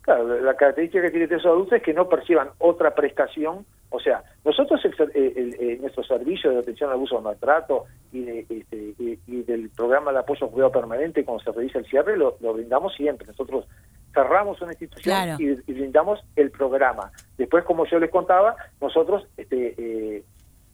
Claro, 0.01 0.39
la 0.39 0.55
característica 0.55 1.01
que 1.01 1.09
tienen 1.09 1.31
estos 1.31 1.45
adultos 1.45 1.77
es 1.77 1.83
que 1.83 1.93
no 1.93 2.07
perciban 2.07 2.49
otra 2.59 2.93
prestación 2.93 3.65
o 3.95 3.99
sea, 3.99 4.23
nosotros 4.43 4.81
el, 4.83 5.77
nuestro 5.79 6.03
servicio 6.03 6.49
de 6.49 6.57
atención 6.57 6.89
al 6.89 6.95
abuso 6.95 7.17
o 7.17 7.21
maltrato 7.21 7.85
y, 8.11 8.27
este, 8.27 8.95
y, 8.97 9.43
del 9.43 9.69
programa 9.69 10.11
de 10.11 10.17
apoyo 10.17 10.47
a 10.47 10.49
cuidado 10.49 10.71
permanente, 10.71 11.23
cuando 11.23 11.43
se 11.43 11.51
revisa 11.51 11.77
el 11.77 11.85
cierre, 11.85 12.17
lo, 12.17 12.35
brindamos 12.39 12.95
siempre. 12.95 13.27
Nosotros 13.27 13.67
cerramos 14.11 14.59
una 14.63 14.71
institución 14.71 15.37
y, 15.39 15.73
brindamos 15.73 16.19
el 16.35 16.49
programa. 16.49 17.11
Después, 17.37 17.63
como 17.65 17.85
yo 17.85 17.99
les 17.99 18.09
contaba, 18.09 18.55
nosotros 18.81 19.27
este, 19.37 19.75
eh, 19.77 20.23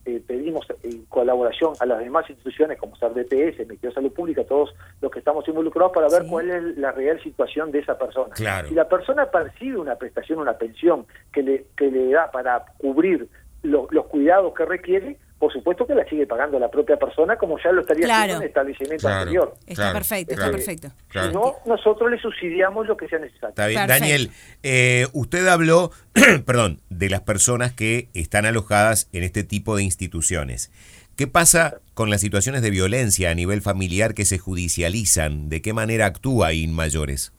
eh, 0.05 0.21
pedimos 0.25 0.65
en 0.83 1.05
colaboración 1.05 1.73
a 1.79 1.85
las 1.85 1.99
demás 1.99 2.29
instituciones 2.29 2.77
como 2.77 2.95
SARDPS, 2.95 3.59
Ministerio 3.59 3.89
de 3.89 3.93
Salud 3.93 4.13
Pública, 4.13 4.43
todos 4.43 4.73
los 5.01 5.11
que 5.11 5.19
estamos 5.19 5.47
involucrados 5.47 5.91
para 5.93 6.07
ver 6.07 6.27
cuál 6.27 6.49
es 6.49 6.77
la 6.77 6.91
real 6.91 7.21
situación 7.21 7.71
de 7.71 7.79
esa 7.79 7.97
persona. 7.97 8.35
Si 8.35 8.73
la 8.73 8.87
persona 8.87 9.29
percibe 9.29 9.77
una 9.77 9.95
prestación, 9.95 10.39
una 10.39 10.57
pensión 10.57 11.05
que 11.31 11.43
le, 11.43 11.65
que 11.75 11.91
le 11.91 12.11
da 12.11 12.31
para 12.31 12.65
cubrir 12.77 13.27
los 13.61 14.05
cuidados 14.07 14.53
que 14.53 14.65
requiere, 14.65 15.17
por 15.39 15.53
supuesto 15.53 15.87
que 15.87 15.95
la 15.95 16.03
sigue 16.05 16.27
pagando 16.27 16.59
la 16.59 16.69
propia 16.69 16.97
persona 16.97 17.37
como 17.37 17.57
ya 17.63 17.71
lo 17.71 17.81
estaría 17.81 18.05
haciendo 18.05 18.35
en 18.35 18.41
el 18.41 18.47
establecimiento 18.49 19.07
anterior. 19.07 19.55
Está 19.65 19.93
perfecto, 19.93 20.33
está 20.33 20.51
perfecto. 20.51 20.89
Si 21.11 21.33
no, 21.33 21.55
nosotros 21.65 22.11
le 22.11 22.19
subsidiamos 22.19 22.85
lo 22.87 22.97
que 22.97 23.07
sea 23.07 23.19
necesario. 23.19 23.49
Está 23.49 23.67
bien. 23.67 23.87
Daniel, 23.87 24.31
eh, 24.63 25.07
usted 25.13 25.47
habló, 25.47 25.91
perdón, 26.45 26.81
de 26.89 27.09
las 27.09 27.21
personas 27.21 27.73
que 27.73 28.09
están 28.13 28.45
alojadas 28.45 29.09
en 29.13 29.23
este 29.23 29.43
tipo 29.43 29.77
de 29.77 29.83
instituciones. 29.83 30.71
¿Qué 31.15 31.27
pasa 31.27 31.79
con 31.93 32.09
las 32.09 32.19
situaciones 32.19 32.61
de 32.61 32.69
violencia 32.69 33.31
a 33.31 33.33
nivel 33.33 33.61
familiar 33.61 34.13
que 34.13 34.25
se 34.25 34.39
judicializan? 34.39 35.47
¿De 35.47 35.61
qué 35.61 35.71
manera 35.71 36.05
actúa 36.05 36.51
INMAYORES? 36.51 37.33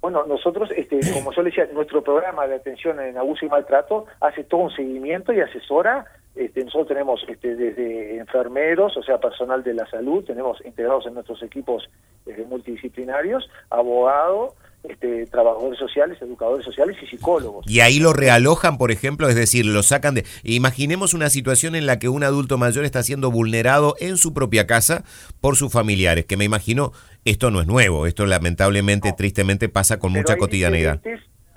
Bueno, 0.00 0.24
nosotros, 0.26 0.70
este, 0.76 1.00
como 1.12 1.32
yo 1.32 1.42
le 1.42 1.50
decía, 1.50 1.68
nuestro 1.72 2.02
programa 2.02 2.46
de 2.46 2.54
atención 2.54 3.00
en 3.00 3.18
abuso 3.18 3.44
y 3.44 3.48
maltrato 3.48 4.06
hace 4.20 4.44
todo 4.44 4.62
un 4.62 4.70
seguimiento 4.70 5.32
y 5.32 5.40
asesora 5.40 6.06
este, 6.38 6.64
nosotros 6.64 6.88
tenemos 6.88 7.20
este, 7.28 7.56
desde 7.56 8.18
enfermeros, 8.18 8.96
o 8.96 9.02
sea, 9.02 9.18
personal 9.18 9.62
de 9.64 9.74
la 9.74 9.88
salud, 9.90 10.24
tenemos 10.24 10.58
integrados 10.64 11.06
en 11.06 11.14
nuestros 11.14 11.42
equipos 11.42 11.88
este, 12.24 12.44
multidisciplinarios, 12.44 13.48
abogados, 13.70 14.54
este, 14.84 15.26
trabajadores 15.26 15.78
sociales, 15.78 16.16
educadores 16.22 16.64
sociales 16.64 16.96
y 17.02 17.06
psicólogos. 17.06 17.66
Y 17.68 17.80
ahí 17.80 17.98
lo 17.98 18.12
realojan, 18.12 18.78
por 18.78 18.92
ejemplo, 18.92 19.28
es 19.28 19.34
decir, 19.34 19.66
lo 19.66 19.82
sacan 19.82 20.14
de... 20.14 20.24
Imaginemos 20.44 21.12
una 21.12 21.28
situación 21.28 21.74
en 21.74 21.86
la 21.86 21.98
que 21.98 22.08
un 22.08 22.22
adulto 22.22 22.56
mayor 22.56 22.84
está 22.84 23.02
siendo 23.02 23.32
vulnerado 23.32 23.96
en 23.98 24.16
su 24.16 24.32
propia 24.32 24.66
casa 24.68 25.02
por 25.40 25.56
sus 25.56 25.72
familiares, 25.72 26.26
que 26.26 26.36
me 26.36 26.44
imagino 26.44 26.92
esto 27.24 27.50
no 27.50 27.60
es 27.60 27.66
nuevo, 27.66 28.06
esto 28.06 28.24
lamentablemente, 28.26 29.12
tristemente 29.12 29.68
pasa 29.68 29.98
con 29.98 30.12
mucha 30.12 30.36
cotidianidad. 30.36 31.00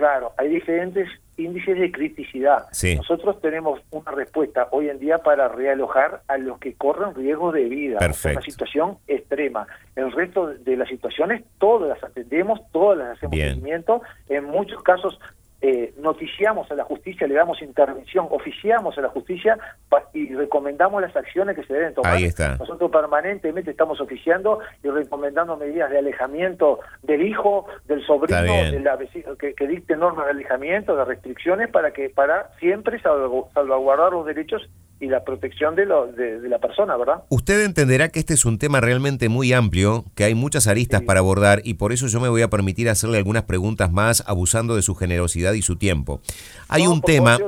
Claro, 0.01 0.34
hay 0.36 0.50
diferentes 0.50 1.08
índices 1.38 1.77
de 1.77 1.91
criticidad. 1.91 2.65
Nosotros 2.98 3.39
tenemos 3.39 3.79
una 3.91 4.10
respuesta 4.10 4.67
hoy 4.72 4.89
en 4.89 4.98
día 4.98 5.20
para 5.20 5.48
realojar 5.48 6.24
a 6.27 6.39
los 6.39 6.58
que 6.58 6.74
corren 6.74 7.13
riesgo 7.13 7.51
de 7.51 7.65
vida. 7.65 8.00
Perfecto. 8.00 8.39
Una 8.39 8.41
situación 8.41 8.98
extrema. 9.08 9.67
El 9.96 10.12
resto 10.12 10.48
de 10.48 10.75
las 10.75 10.89
situaciones, 10.89 11.43
todas 11.60 11.88
las 11.88 12.03
atendemos, 12.03 12.62
todas 12.72 12.98
las 12.98 13.10
hacemos 13.15 13.38
seguimiento. 13.38 14.01
En 14.27 14.46
muchos 14.46 14.81
casos 14.81 15.20
eh, 15.61 15.93
noticiamos 15.99 16.69
a 16.71 16.75
la 16.75 16.83
justicia, 16.83 17.27
le 17.27 17.35
damos 17.35 17.61
intervención, 17.61 18.27
oficiamos 18.31 18.97
a 18.97 19.01
la 19.01 19.09
justicia 19.09 19.57
y 20.11 20.33
recomendamos 20.33 21.01
las 21.01 21.15
acciones 21.15 21.55
que 21.55 21.63
se 21.63 21.73
deben 21.73 21.93
tomar. 21.93 22.13
Ahí 22.13 22.25
está. 22.25 22.57
Nosotros 22.57 22.89
permanentemente 22.89 23.69
estamos 23.69 24.01
oficiando 24.01 24.59
y 24.83 24.89
recomendando 24.89 25.55
medidas 25.57 25.91
de 25.91 25.99
alejamiento 25.99 26.79
del 27.03 27.21
hijo, 27.21 27.67
del 27.85 28.03
sobrino, 28.05 28.41
de 28.41 28.79
la 28.79 28.97
que, 29.39 29.53
que 29.53 29.67
dicte 29.67 29.95
normas 29.95 30.25
de 30.25 30.31
alejamiento, 30.31 30.95
de 30.95 31.05
restricciones 31.05 31.69
para 31.69 31.91
que 31.91 32.09
para 32.09 32.49
siempre 32.59 32.99
salvaguardar 32.99 34.13
los 34.13 34.25
derechos 34.25 34.67
y 35.01 35.08
la 35.08 35.24
protección 35.24 35.75
de, 35.75 35.88
lo, 35.88 36.08
de, 36.12 36.48
la 36.48 36.60
persona, 36.60 36.96
¿verdad? 36.96 37.24
Usted 37.29 37.65
entenderá 37.65 38.10
que 38.10 38.20
este 38.20 38.36
es 38.36 38.46
un 38.46 38.60
tema 38.60 38.79
realmente 38.81 39.29
muy 39.29 39.51
amplio, 39.51 40.05
que 40.13 40.24
hay 40.24 40.36
muchas 40.36 40.67
aristas 40.67 41.01
para 41.01 41.22
abordar 41.22 41.62
y 41.63 41.74
por 41.74 41.91
eso 41.91 42.05
yo 42.05 42.20
me 42.20 42.29
voy 42.29 42.43
a 42.43 42.50
permitir 42.51 42.88
hacerle 42.88 43.17
algunas 43.17 43.43
preguntas 43.43 43.91
más 43.91 44.24
abusando 44.27 44.75
de 44.75 44.84
su 44.84 44.93
generosidad 44.93 45.53
y 45.53 45.63
su 45.63 45.75
tiempo. 45.75 46.22
Hay 46.67 46.86
un 46.86 47.01
tema... 47.01 47.39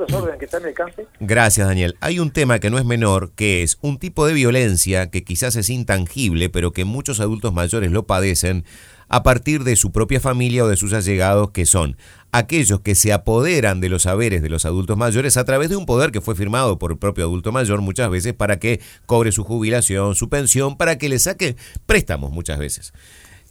Gracias, 1.20 1.68
Daniel. 1.68 1.96
Hay 2.00 2.18
un 2.18 2.32
tema 2.32 2.58
que 2.58 2.70
no 2.70 2.78
es 2.78 2.84
menor, 2.84 3.30
que 3.36 3.62
es 3.62 3.78
un 3.80 3.98
tipo 3.98 4.26
de 4.26 4.34
violencia 4.34 5.10
que 5.10 5.22
quizás 5.22 5.54
es 5.54 5.70
intangible, 5.70 6.50
pero 6.50 6.72
que 6.72 6.84
muchos 6.84 7.20
adultos 7.20 7.54
mayores 7.54 7.92
lo 7.92 8.04
padecen 8.04 8.64
a 9.08 9.22
partir 9.22 9.62
de 9.62 9.76
su 9.76 9.92
propia 9.92 10.18
familia 10.18 10.64
o 10.64 10.68
de 10.68 10.76
sus 10.76 10.92
allegados, 10.92 11.50
que 11.50 11.66
son 11.66 11.96
aquellos 12.34 12.80
que 12.80 12.96
se 12.96 13.12
apoderan 13.12 13.80
de 13.80 13.88
los 13.88 14.02
saberes 14.02 14.42
de 14.42 14.48
los 14.48 14.64
adultos 14.64 14.96
mayores 14.96 15.36
a 15.36 15.44
través 15.44 15.68
de 15.68 15.76
un 15.76 15.86
poder 15.86 16.10
que 16.10 16.20
fue 16.20 16.34
firmado 16.34 16.80
por 16.80 16.90
el 16.90 16.98
propio 16.98 17.26
adulto 17.26 17.52
mayor 17.52 17.80
muchas 17.80 18.10
veces 18.10 18.34
para 18.34 18.58
que 18.58 18.80
cobre 19.06 19.30
su 19.30 19.44
jubilación, 19.44 20.16
su 20.16 20.28
pensión, 20.28 20.76
para 20.76 20.98
que 20.98 21.08
le 21.08 21.20
saque 21.20 21.54
préstamos 21.86 22.32
muchas 22.32 22.58
veces. 22.58 22.92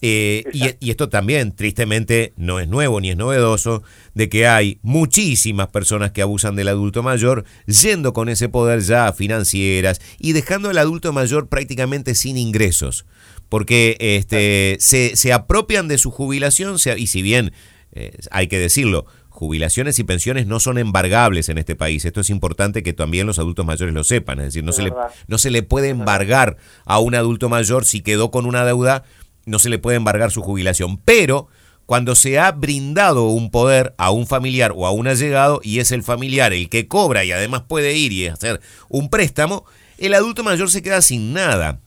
Eh, 0.02 0.44
y, 0.52 0.90
esto 0.90 1.08
también, 1.08 1.54
tristemente, 1.56 2.34
no 2.36 2.60
es 2.60 2.68
nuevo 2.68 3.00
ni 3.00 3.12
es 3.12 3.16
novedoso, 3.16 3.84
de 4.16 4.28
que 4.28 4.48
hay 4.48 4.80
muchísimas 4.82 5.70
personas 5.70 6.12
que 6.12 6.22
abusan 6.22 6.58
del 6.58 6.68
adulto 6.68 7.04
mayor, 7.04 7.46
yendo 7.68 8.12
con 8.12 8.28
ese 8.28 8.50
poder 8.50 8.82
ya 8.82 9.08
a 9.08 9.13
financieras 9.13 10.02
y 10.20 10.34
dejando 10.34 10.70
al 10.70 10.78
adulto 10.78 11.13
mayor 11.13 11.48
prácticamente 11.48 12.16
sin 12.16 12.38
ingresos, 12.38 13.06
porque 13.48 13.96
este, 14.02 14.75
se, 14.82 15.16
se 15.16 15.32
apropian 15.32 15.88
de 15.88 15.98
su 15.98 16.12
jubilación 16.12 16.75
y 16.98 17.08
si 17.08 17.22
bien 17.22 17.54
eh, 17.96 18.18
hay 18.32 18.48
que 18.48 18.60
decirlo, 18.60 19.06
jubilaciones 19.30 20.00
y 20.00 20.04
pensiones 20.04 20.48
no 20.48 20.60
son 20.60 20.78
embargables 20.78 21.50
en 21.50 21.58
este 21.58 21.76
país. 21.76 22.06
Esto 22.06 22.22
es 22.22 22.30
importante 22.30 22.84
que 22.84 22.94
también 22.94 23.28
los 23.28 23.40
adultos 23.40 23.66
mayores 23.66 23.94
lo 23.94 24.04
sepan. 24.04 24.40
Es 24.40 24.46
decir, 24.46 24.64
no, 24.64 24.72
se, 24.72 24.84
le, 24.84 24.94
no 25.28 25.38
se 25.38 25.52
le 25.52 25.64
puede 25.64 25.90
embargar 25.90 26.58
a 26.86 27.00
un 27.00 27.16
adulto 27.16 27.50
mayor 27.50 27.86
si 27.86 28.02
quedó 28.02 28.32
con 28.32 28.46
una 28.46 28.66
deuda, 28.66 29.04
no 29.46 29.60
se 29.60 29.70
le 29.70 29.80
puede 29.80 29.98
embargar 29.98 30.32
su 30.32 30.42
jubilación. 30.42 30.98
Pero 30.98 31.48
cuando 31.86 32.16
se 32.16 32.40
ha 32.40 32.52
brindado 32.52 33.26
un 33.26 33.52
poder 33.52 33.94
a 33.98 34.12
un 34.12 34.28
familiar 34.28 34.74
o 34.76 34.88
a 34.88 34.92
un 34.92 35.08
allegado 35.08 35.60
y 35.64 35.80
es 35.80 35.92
el 35.92 36.04
familiar 36.04 36.54
el 36.54 36.70
que 36.70 36.88
cobra 36.88 37.26
y 37.26 37.32
además 37.32 37.64
puede 37.68 37.94
ir 37.94 38.12
y 38.12 38.28
hacer 38.28 38.62
un 38.90 39.10
préstamo, 39.10 39.66
el 39.98 40.14
adulto 40.14 40.44
mayor 40.44 40.70
se 40.70 40.82
queda 40.82 41.02
sin 41.02 41.34
nada. 41.34 41.80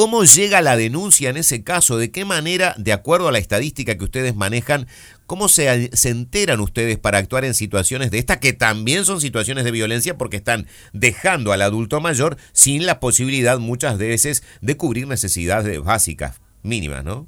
¿Cómo 0.00 0.24
llega 0.24 0.62
la 0.62 0.78
denuncia 0.78 1.28
en 1.28 1.36
ese 1.36 1.62
caso? 1.62 1.98
¿De 1.98 2.10
qué 2.10 2.24
manera, 2.24 2.72
de 2.78 2.94
acuerdo 2.94 3.28
a 3.28 3.32
la 3.32 3.38
estadística 3.38 3.98
que 3.98 4.04
ustedes 4.04 4.34
manejan, 4.34 4.86
cómo 5.26 5.46
se, 5.46 5.94
se 5.94 6.08
enteran 6.08 6.60
ustedes 6.60 6.98
para 6.98 7.18
actuar 7.18 7.44
en 7.44 7.52
situaciones 7.52 8.10
de 8.10 8.16
esta, 8.16 8.40
que 8.40 8.54
también 8.54 9.04
son 9.04 9.20
situaciones 9.20 9.62
de 9.64 9.72
violencia 9.72 10.16
porque 10.16 10.38
están 10.38 10.64
dejando 10.94 11.52
al 11.52 11.60
adulto 11.60 12.00
mayor 12.00 12.36
sin 12.52 12.86
la 12.86 12.98
posibilidad 12.98 13.58
muchas 13.58 13.98
veces 13.98 14.42
de 14.62 14.74
cubrir 14.78 15.06
necesidades 15.06 15.78
básicas, 15.84 16.40
mínimas, 16.62 17.04
¿no? 17.04 17.26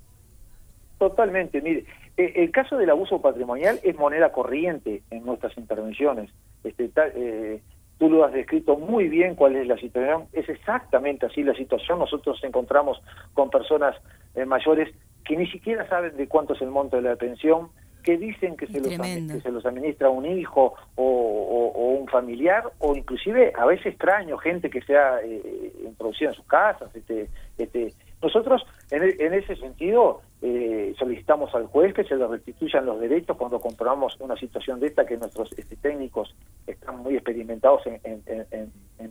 Totalmente, 0.97 1.61
mire, 1.61 1.85
eh, 2.17 2.33
el 2.37 2.51
caso 2.53 2.79
del 2.79 2.89
abuso 2.89 3.21
patrimonial 3.21 3.81
es 3.83 3.97
moneda 3.97 4.33
corriente 4.33 5.03
en 5.11 5.27
nuestras 5.27 5.59
intervenciones. 5.59 6.31
Este, 6.65 6.91
eh, 7.17 7.61
Tú 8.03 8.11
lo 8.11 8.25
has 8.25 8.33
descrito 8.33 8.77
muy 8.77 9.09
bien 9.09 9.37
cuál 9.37 9.55
es 9.55 9.69
la 9.69 9.77
situación. 9.77 10.25
Es 10.33 10.49
exactamente 10.49 11.27
así 11.27 11.45
la 11.45 11.55
situación. 11.55 12.01
Nosotros 12.01 12.43
encontramos 12.43 13.01
con 13.33 13.49
personas 13.49 13.95
eh, 14.35 14.45
mayores 14.45 14.93
que 15.25 15.37
ni 15.37 15.47
siquiera 15.47 15.89
saben 15.89 16.17
de 16.17 16.27
cuánto 16.27 16.55
es 16.55 16.63
el 16.63 16.71
monto 16.73 16.97
de 16.97 17.03
la 17.03 17.15
pensión, 17.15 17.69
que 18.03 18.19
dicen 18.19 18.57
que 18.57 18.67
se, 18.67 18.81
los, 18.81 18.89
que 18.89 19.41
se 19.41 19.53
los 19.53 19.65
administra 19.65 20.11
un 20.11 20.27
hijo 20.27 20.75
o, 20.97 21.97
un 22.01 22.09
familiar, 22.09 22.65
o 22.81 22.97
inclusive 22.97 23.53
a 23.57 23.67
veces 23.67 23.87
extraño, 23.87 24.37
gente 24.37 24.69
que 24.69 24.83
se 24.83 24.97
ha 24.97 25.21
eh, 25.23 25.73
introducido 25.85 26.33
en 26.33 26.37
sus 26.37 26.47
casas. 26.47 26.91
Este, 26.97 27.29
este, 27.57 27.95
nosotros, 28.23 28.63
en, 28.91 29.03
en 29.03 29.35
ese 29.35 29.57
sentido, 29.57 30.23
eh, 30.45 30.95
solicitamos 30.99 31.55
al 31.55 31.67
juez 31.67 31.95
que 31.95 32.03
se 32.03 32.17
le 32.17 32.27
restituyan 32.27 32.85
los 32.85 32.99
derechos 32.99 33.37
cuando 33.37 33.61
comprobamos 33.61 34.17
una 34.19 34.37
situación 34.37 34.81
de 34.81 34.89
esta, 34.89 35.07
que 35.07 35.17
nuestros 35.17 35.53
este, 35.57 35.77
técnicos 35.77 36.35
están 36.67 36.99
muy 36.99 37.15
experimentados 37.15 37.83
en, 37.87 38.03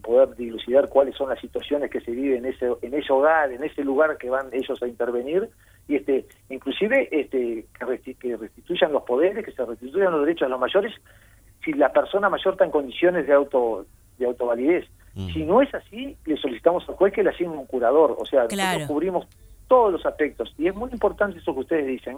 poder 0.01 0.36
dilucidar 0.36 0.89
cuáles 0.89 1.15
son 1.15 1.30
las 1.30 1.39
situaciones 1.39 1.91
que 1.91 2.01
se 2.01 2.12
viven 2.12 2.44
en 2.44 2.53
ese, 2.53 2.72
en 2.82 2.94
ese 2.96 3.13
hogar, 3.13 3.51
en 3.51 3.63
ese 3.63 3.84
lugar 3.84 4.18
que 4.18 4.32
van 4.32 4.48
ellos 4.51 4.82
a 4.82 4.88
intervenir, 4.88 5.48
y 5.88 5.98
este 5.98 6.25
inclusive 6.50 7.08
este 7.12 7.68
que 8.20 8.36
restituyan 8.36 8.91
los 8.91 9.03
poderes, 9.03 9.46
que 9.46 9.51
se 9.51 9.63
restituyan 9.63 10.12
los 10.12 10.22
derechos 10.22 10.48
a 10.48 10.50
los 10.50 10.60
mayores, 10.60 10.91
si 11.63 11.74
la 11.74 11.94
persona 11.94 12.30
mayor 12.30 12.53
está 12.53 12.65
en 12.65 12.72
condiciones 12.72 13.27
de 13.27 13.34
auto 13.34 13.86
de 14.18 14.25
autovalidez. 14.25 14.89
Si 15.13 15.44
no 15.44 15.62
es 15.62 15.74
así, 15.74 16.15
le 16.25 16.38
solicitamos 16.38 16.88
al 16.88 16.96
juez 16.96 17.13
que 17.13 17.24
le 17.24 17.32
asigne 17.32 17.58
un 17.58 17.65
curador, 17.65 18.16
o 18.18 18.25
sea, 18.25 18.44
nosotros 18.44 18.88
cubrimos 18.88 19.27
todos 19.68 19.92
los 19.92 20.05
aspectos. 20.05 20.53
Y 20.57 20.68
es 20.68 20.75
muy 20.75 20.90
importante 20.92 21.40
eso 21.40 21.53
que 21.53 21.62
ustedes 21.62 21.88
dicen, 21.88 22.18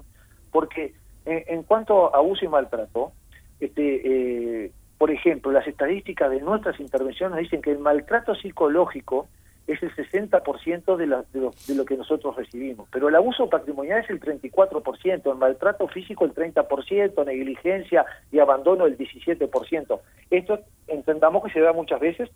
porque 0.51 0.93
en, 1.25 1.63
cuanto 1.63 2.13
a 2.13 2.17
abuso 2.17 2.45
y 2.45 2.47
maltrato, 2.47 3.11
este, 3.59 4.65
eh, 4.65 4.71
por 4.97 5.11
ejemplo, 5.11 5.51
las 5.51 5.67
estadísticas 5.67 6.29
de 6.29 6.41
nuestras 6.41 6.79
intervenciones 6.79 7.39
dicen 7.39 7.61
que 7.61 7.71
el 7.71 7.79
maltrato 7.79 8.35
psicológico 8.35 9.27
es 9.67 9.81
el 9.81 9.95
60% 9.95 10.97
de, 10.97 11.07
la, 11.07 11.23
de, 11.31 11.39
lo, 11.39 11.53
de 11.67 11.75
lo 11.75 11.85
que 11.85 11.95
nosotros 11.95 12.35
recibimos, 12.35 12.87
pero 12.91 13.07
el 13.07 13.15
abuso 13.15 13.49
patrimonial 13.49 14.01
es 14.01 14.09
el 14.09 14.19
34%, 14.19 15.31
el 15.31 15.37
maltrato 15.37 15.87
físico 15.87 16.25
el 16.25 16.33
30%, 16.33 17.25
negligencia 17.25 18.05
y 18.31 18.39
abandono 18.39 18.85
el 18.85 18.97
17%. 18.97 19.99
Esto 20.29 20.59
entendamos 20.87 21.43
que 21.43 21.51
se 21.51 21.61
da 21.61 21.71
muchas 21.71 22.01
veces 22.01 22.29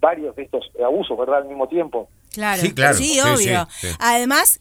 varios 0.00 0.34
de 0.36 0.42
estos 0.42 0.70
abusos, 0.84 1.16
¿verdad? 1.18 1.38
Al 1.38 1.48
mismo 1.48 1.68
tiempo. 1.68 2.08
Claro, 2.32 2.60
sí, 2.60 2.72
claro. 2.72 2.96
sí 2.96 3.18
obvio. 3.20 3.68
además, 3.98 4.60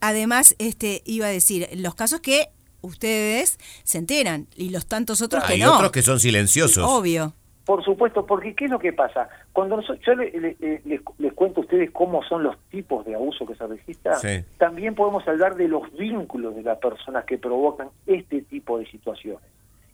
además, 0.00 0.54
este, 0.58 1.02
iba 1.04 1.26
a 1.26 1.30
decir, 1.30 1.68
los 1.74 1.94
casos 1.94 2.20
que 2.20 2.48
ustedes 2.80 3.58
se 3.84 3.98
enteran 3.98 4.46
y 4.56 4.70
los 4.70 4.86
tantos 4.86 5.22
otros 5.22 5.44
que 5.44 5.58
no. 5.58 5.64
Hay 5.64 5.76
otros 5.76 5.92
que 5.92 6.02
son 6.02 6.20
silenciosos. 6.20 6.84
Obvio. 6.84 7.34
Por 7.64 7.84
supuesto, 7.84 8.26
porque 8.26 8.54
¿qué 8.56 8.64
es 8.64 8.70
lo 8.72 8.80
que 8.80 8.92
pasa? 8.92 9.28
Cuando 9.52 9.80
yo 9.80 10.14
les, 10.16 11.32
cuento 11.34 11.60
a 11.60 11.62
ustedes 11.62 11.92
cómo 11.92 12.24
son 12.24 12.42
los 12.42 12.56
tipos 12.70 13.04
de 13.06 13.14
abuso 13.14 13.46
que 13.46 13.54
se 13.54 13.66
registra, 13.66 14.18
también 14.58 14.96
podemos 14.96 15.26
hablar 15.28 15.54
de 15.54 15.68
los 15.68 15.90
vínculos 15.92 16.56
de 16.56 16.64
las 16.64 16.78
personas 16.78 17.24
que 17.24 17.38
provocan 17.38 17.88
este 18.06 18.42
tipo 18.42 18.78
de 18.78 18.86
situaciones. 18.86 19.48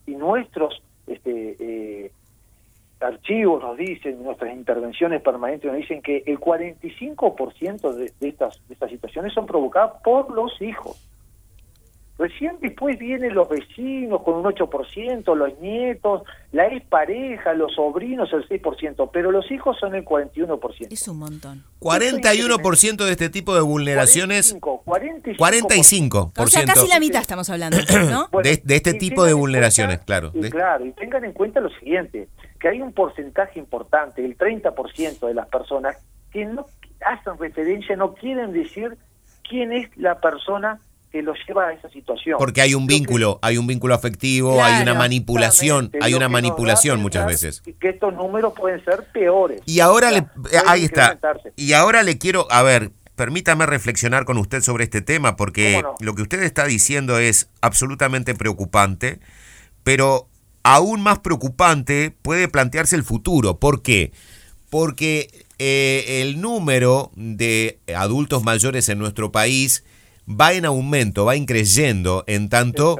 Y 0.07 0.13
nuestros 0.13 0.83
este, 1.07 1.57
eh, 1.59 2.13
archivos 3.01 3.63
nos 3.63 3.77
dicen, 3.77 4.23
nuestras 4.23 4.53
intervenciones 4.55 5.23
permanentes 5.23 5.71
nos 5.71 5.81
dicen 5.81 6.03
que 6.03 6.23
el 6.27 6.39
45% 6.39 7.93
de, 7.93 8.13
de, 8.19 8.29
estas, 8.29 8.61
de 8.67 8.75
estas 8.75 8.91
situaciones 8.91 9.33
son 9.33 9.47
provocadas 9.47 10.03
por 10.03 10.31
los 10.31 10.61
hijos. 10.61 11.08
Recién 12.19 12.59
después 12.61 12.99
vienen 12.99 13.33
los 13.33 13.49
vecinos 13.49 14.23
con 14.25 14.35
un 14.35 14.45
8%, 14.45 15.37
los 15.37 15.59
nietos, 15.61 16.23
la 16.51 16.67
expareja, 16.67 17.53
los 17.55 17.73
sobrinos 17.77 18.33
el 18.33 18.47
6%, 18.49 19.11
pero 19.13 19.31
los 19.31 19.49
hijos 19.53 19.79
son 19.79 19.95
el 19.95 20.05
41%. 20.05 20.89
Es 20.91 21.07
un 21.07 21.21
montón. 21.21 21.65
41% 21.81 23.05
de 23.05 23.13
este 23.13 23.31
tipo 23.31 23.55
de 23.55 23.61
vulneraciones. 23.61 24.57
45%. 24.59 25.37
45%. 25.37 26.33
O 26.37 26.47
sea, 26.49 26.65
casi 26.65 26.89
la 26.89 26.99
mitad 26.99 27.21
estamos 27.21 27.49
hablando, 27.51 27.79
¿no? 28.11 28.29
de, 28.43 28.63
este 28.67 28.95
tipo 28.95 29.25
de 29.25 29.35
vulneraciones, 29.35 30.01
claro. 30.01 30.33
Y 30.35 30.51
claro, 30.51 30.85
y 30.87 30.91
tengan 30.93 31.25
en 31.25 31.33
cuenta 31.33 31.61
lo 31.61 31.71
siguiente, 31.71 32.29
que 32.59 32.69
hay 32.69 32.81
un 32.81 32.93
porcentaje 32.93 33.61
importante, 33.61 34.25
el 34.25 34.37
30% 34.37 35.25
de 35.25 35.35
las 35.35 35.47
personas, 35.47 35.97
que 36.33 36.45
no 36.45 36.67
hacen 37.01 37.39
referencia, 37.39 37.95
no 37.95 38.15
quieren 38.15 38.53
decir 38.53 38.99
quién 39.49 39.73
es 39.73 39.97
la 39.97 40.21
persona 40.21 40.81
que 41.11 41.23
los 41.23 41.37
lleva 41.47 41.69
a 41.69 41.73
esa 41.73 41.89
situación. 41.91 42.37
Porque 42.39 42.61
hay 42.61 42.75
un 42.75 42.87
vínculo, 42.87 43.39
hay 43.43 43.57
un 43.57 43.67
vínculo 43.67 43.95
afectivo, 43.95 44.63
hay 44.63 44.83
una 44.83 44.95
manipulación, 44.95 45.91
hay 46.01 46.15
una 46.15 46.29
manipulación 46.29 47.01
muchas 47.01 47.27
veces. 47.27 47.63
Que 47.81 47.89
estos 47.89 48.15
números 48.15 48.53
pueden 48.57 48.85
ser 48.85 49.07
peores. 49.13 49.63
Y 49.67 49.81
ahora 49.81 50.11
le, 50.11 50.27
ahí 50.67 50.85
está. 50.85 51.19
Y 51.57 51.73
ahora 51.73 52.03
le 52.03 52.19
quiero, 52.19 52.47
a 52.51 52.63
ver, 52.63 52.91
permítame 53.17 53.67
reflexionar 53.67 54.25
con 54.25 54.39
usted 54.39 54.61
sobre 54.61 54.85
este 54.85 55.01
tema, 55.01 55.37
porque 55.37 55.83
lo 56.01 56.15
que 56.15 56.23
usted 56.23 56.43
está 56.43 56.65
diciendo 56.67 57.19
es 57.19 57.51
absolutamente 57.61 58.35
preocupante, 58.35 59.21
pero 59.83 60.29
aún 60.63 61.01
más 61.01 61.19
preocupante 61.21 62.15
puede 62.23 62.49
plantearse 62.49 62.97
el 62.97 63.03
futuro. 63.03 63.59
¿Por 63.59 63.83
qué? 63.83 64.13
Porque 64.71 65.47
eh, 65.59 66.23
el 66.23 66.41
número 66.41 67.11
de 67.17 67.79
adultos 67.97 68.45
mayores 68.45 68.89
en 68.89 68.99
nuestro 68.99 69.33
país 69.33 69.85
va 70.29 70.53
en 70.53 70.65
aumento, 70.65 71.25
va 71.25 71.37
increyendo, 71.37 72.25
en 72.27 72.49
tanto 72.49 72.99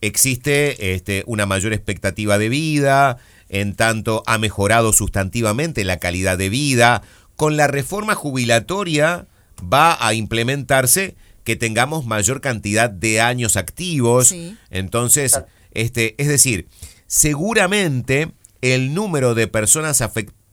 existe 0.00 0.94
este, 0.94 1.24
una 1.26 1.46
mayor 1.46 1.72
expectativa 1.72 2.38
de 2.38 2.48
vida, 2.48 3.18
en 3.48 3.74
tanto 3.74 4.22
ha 4.26 4.38
mejorado 4.38 4.92
sustantivamente 4.92 5.84
la 5.84 5.98
calidad 5.98 6.38
de 6.38 6.48
vida. 6.48 7.02
Con 7.36 7.56
la 7.56 7.66
reforma 7.66 8.14
jubilatoria 8.14 9.26
va 9.62 9.96
a 10.06 10.14
implementarse 10.14 11.16
que 11.44 11.56
tengamos 11.56 12.06
mayor 12.06 12.40
cantidad 12.40 12.90
de 12.90 13.20
años 13.20 13.56
activos. 13.56 14.34
Entonces, 14.70 15.40
este, 15.72 16.14
es 16.18 16.28
decir, 16.28 16.66
seguramente 17.06 18.32
el 18.62 18.94
número 18.94 19.34
de 19.34 19.46
personas 19.46 20.02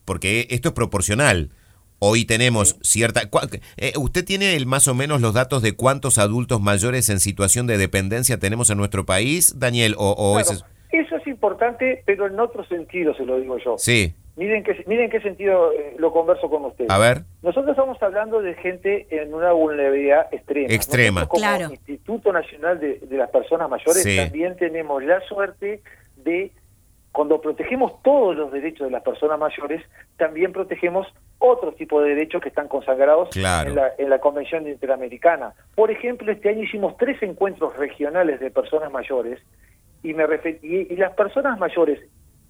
porque 0.06 0.48
esto 0.52 0.70
es 0.70 0.76
proporcional. 0.76 1.50
Hoy 2.06 2.26
tenemos 2.26 2.78
cierta... 2.82 3.22
Eh, 3.78 3.94
¿Usted 3.98 4.26
tiene 4.26 4.58
el, 4.58 4.66
más 4.66 4.90
o 4.90 4.94
menos 4.94 5.22
los 5.22 5.34
datos 5.34 5.62
de 5.62 5.74
cuántos 5.74 6.18
adultos 6.18 6.60
mayores 6.60 7.08
en 7.08 7.22
situación 7.22 7.66
de 7.66 7.78
dependencia 7.78 8.38
tenemos 8.38 8.70
en 8.70 8.78
nuestro 8.78 9.06
país, 9.06 9.58
Daniel? 9.58 9.96
O, 9.98 10.38
eso 10.38 10.66
es 11.16 11.28
importante, 11.28 12.04
pero 12.06 12.28
en 12.28 12.38
otro 12.42 12.66
sentido 12.66 13.16
se 13.16 13.24
lo 13.26 13.40
digo 13.40 13.58
yo. 13.58 13.78
Sí. 13.78 14.14
Miren, 14.36 14.66
que, 14.66 14.84
miren 14.86 15.10
qué 15.10 15.22
sentido 15.22 15.72
eh, 15.72 15.96
lo 15.98 16.12
converso 16.12 16.50
con 16.50 16.66
ustedes. 16.66 16.92
A 16.92 16.98
ver. 16.98 17.22
Nosotros 17.42 17.70
estamos 17.70 17.98
hablando 18.04 18.42
de 18.42 18.54
gente 18.56 19.08
en 19.10 19.34
una 19.34 19.54
vulnerabilidad 19.54 20.28
extrema. 20.34 20.74
Extrema. 20.74 21.26
como 21.28 21.46
Instituto 21.72 22.34
Nacional 22.34 22.82
de, 22.82 23.00
las 23.12 23.30
Personas 23.30 23.70
Mayores 23.70 24.04
también 24.18 24.58
tenemos 24.58 25.02
la 25.06 25.22
suerte 25.22 25.82
de 26.18 26.52
cuando 27.14 27.40
protegemos 27.40 28.02
todos 28.02 28.36
los 28.36 28.52
derechos 28.52 28.88
de 28.88 28.92
las 28.92 29.04
personas 29.04 29.40
mayores, 29.40 29.84
también 30.18 30.52
protegemos 30.52 31.08
otro 31.38 31.72
tipo 31.74 32.02
de 32.02 32.10
derechos 32.10 32.42
que 32.42 32.50
están 32.50 32.68
consagrados 32.68 33.30
en, 33.38 34.10
la, 34.10 34.20
Convención 34.20 34.68
Interamericana. 34.68 35.54
Por 35.76 35.92
ejemplo, 35.92 36.32
este 36.32 36.50
año 36.50 36.64
hicimos 36.64 36.98
tres 36.98 37.22
encuentros 37.22 37.78
regionales 37.78 38.40
de 38.40 38.50
personas 38.50 38.92
mayores 38.92 39.40
y, 40.02 40.16
me 40.16 40.26
y, 40.64 40.96
las 40.96 41.14
personas 41.14 41.60
mayores 41.60 42.00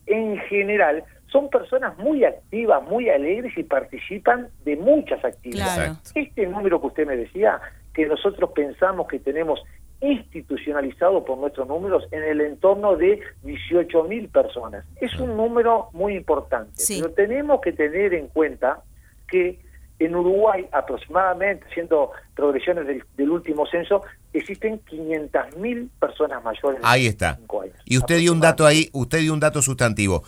en 0.06 0.38
general 0.48 1.04
son 1.28 1.50
personas 1.50 1.98
muy 1.98 2.24
activas, 2.24 2.84
muy 2.84 3.10
alegres 3.10 3.58
y 3.58 3.64
participan 3.64 4.48
de 4.64 4.78
muchas 4.78 5.26
actividades. 5.26 5.98
Este 6.16 6.48
número 6.48 6.80
que 6.80 6.88
usted 6.88 7.06
me 7.06 7.18
decía, 7.18 7.60
que 7.94 8.06
nosotros 8.08 8.52
pensamos 8.54 9.08
que 9.08 9.20
tenemos 9.20 9.62
institucionalizado 10.04 11.24
por 11.24 11.38
nuestros 11.38 11.68
números 11.68 12.04
en 12.12 12.24
el 12.24 12.42
entorno 12.42 12.98
de 12.98 13.22
18 13.44 14.04
mil 14.04 14.28
personas. 14.28 14.86
Es 15.00 15.18
un 15.18 15.38
número 15.38 15.90
muy 15.94 16.18
importante, 16.18 16.72
pero 16.88 17.12
tenemos 17.12 17.62
que 17.62 17.72
tener 17.72 18.14
en 18.14 18.28
cuenta 18.28 18.84
que 19.28 19.60
en 20.00 20.16
Uruguay, 20.16 20.68
aproximadamente, 20.74 21.66
siendo 21.74 22.12
progresiones 22.36 22.86
del, 23.16 23.30
último 23.30 23.66
censo, 23.66 24.02
existen 24.34 24.80
500 24.80 25.56
mil 25.58 25.90
personas 26.00 26.44
mayores. 26.44 26.82
Ahí 26.84 27.08
está. 27.08 27.40
y 27.86 27.98
usted 27.98 28.18
dio 28.18 28.34
un 28.34 28.42
dato 28.42 28.66
ahí, 28.66 28.90
usted 28.92 29.20
dio 29.20 29.34
un 29.34 29.40
dato 29.40 29.62
sustantivo 29.62 30.24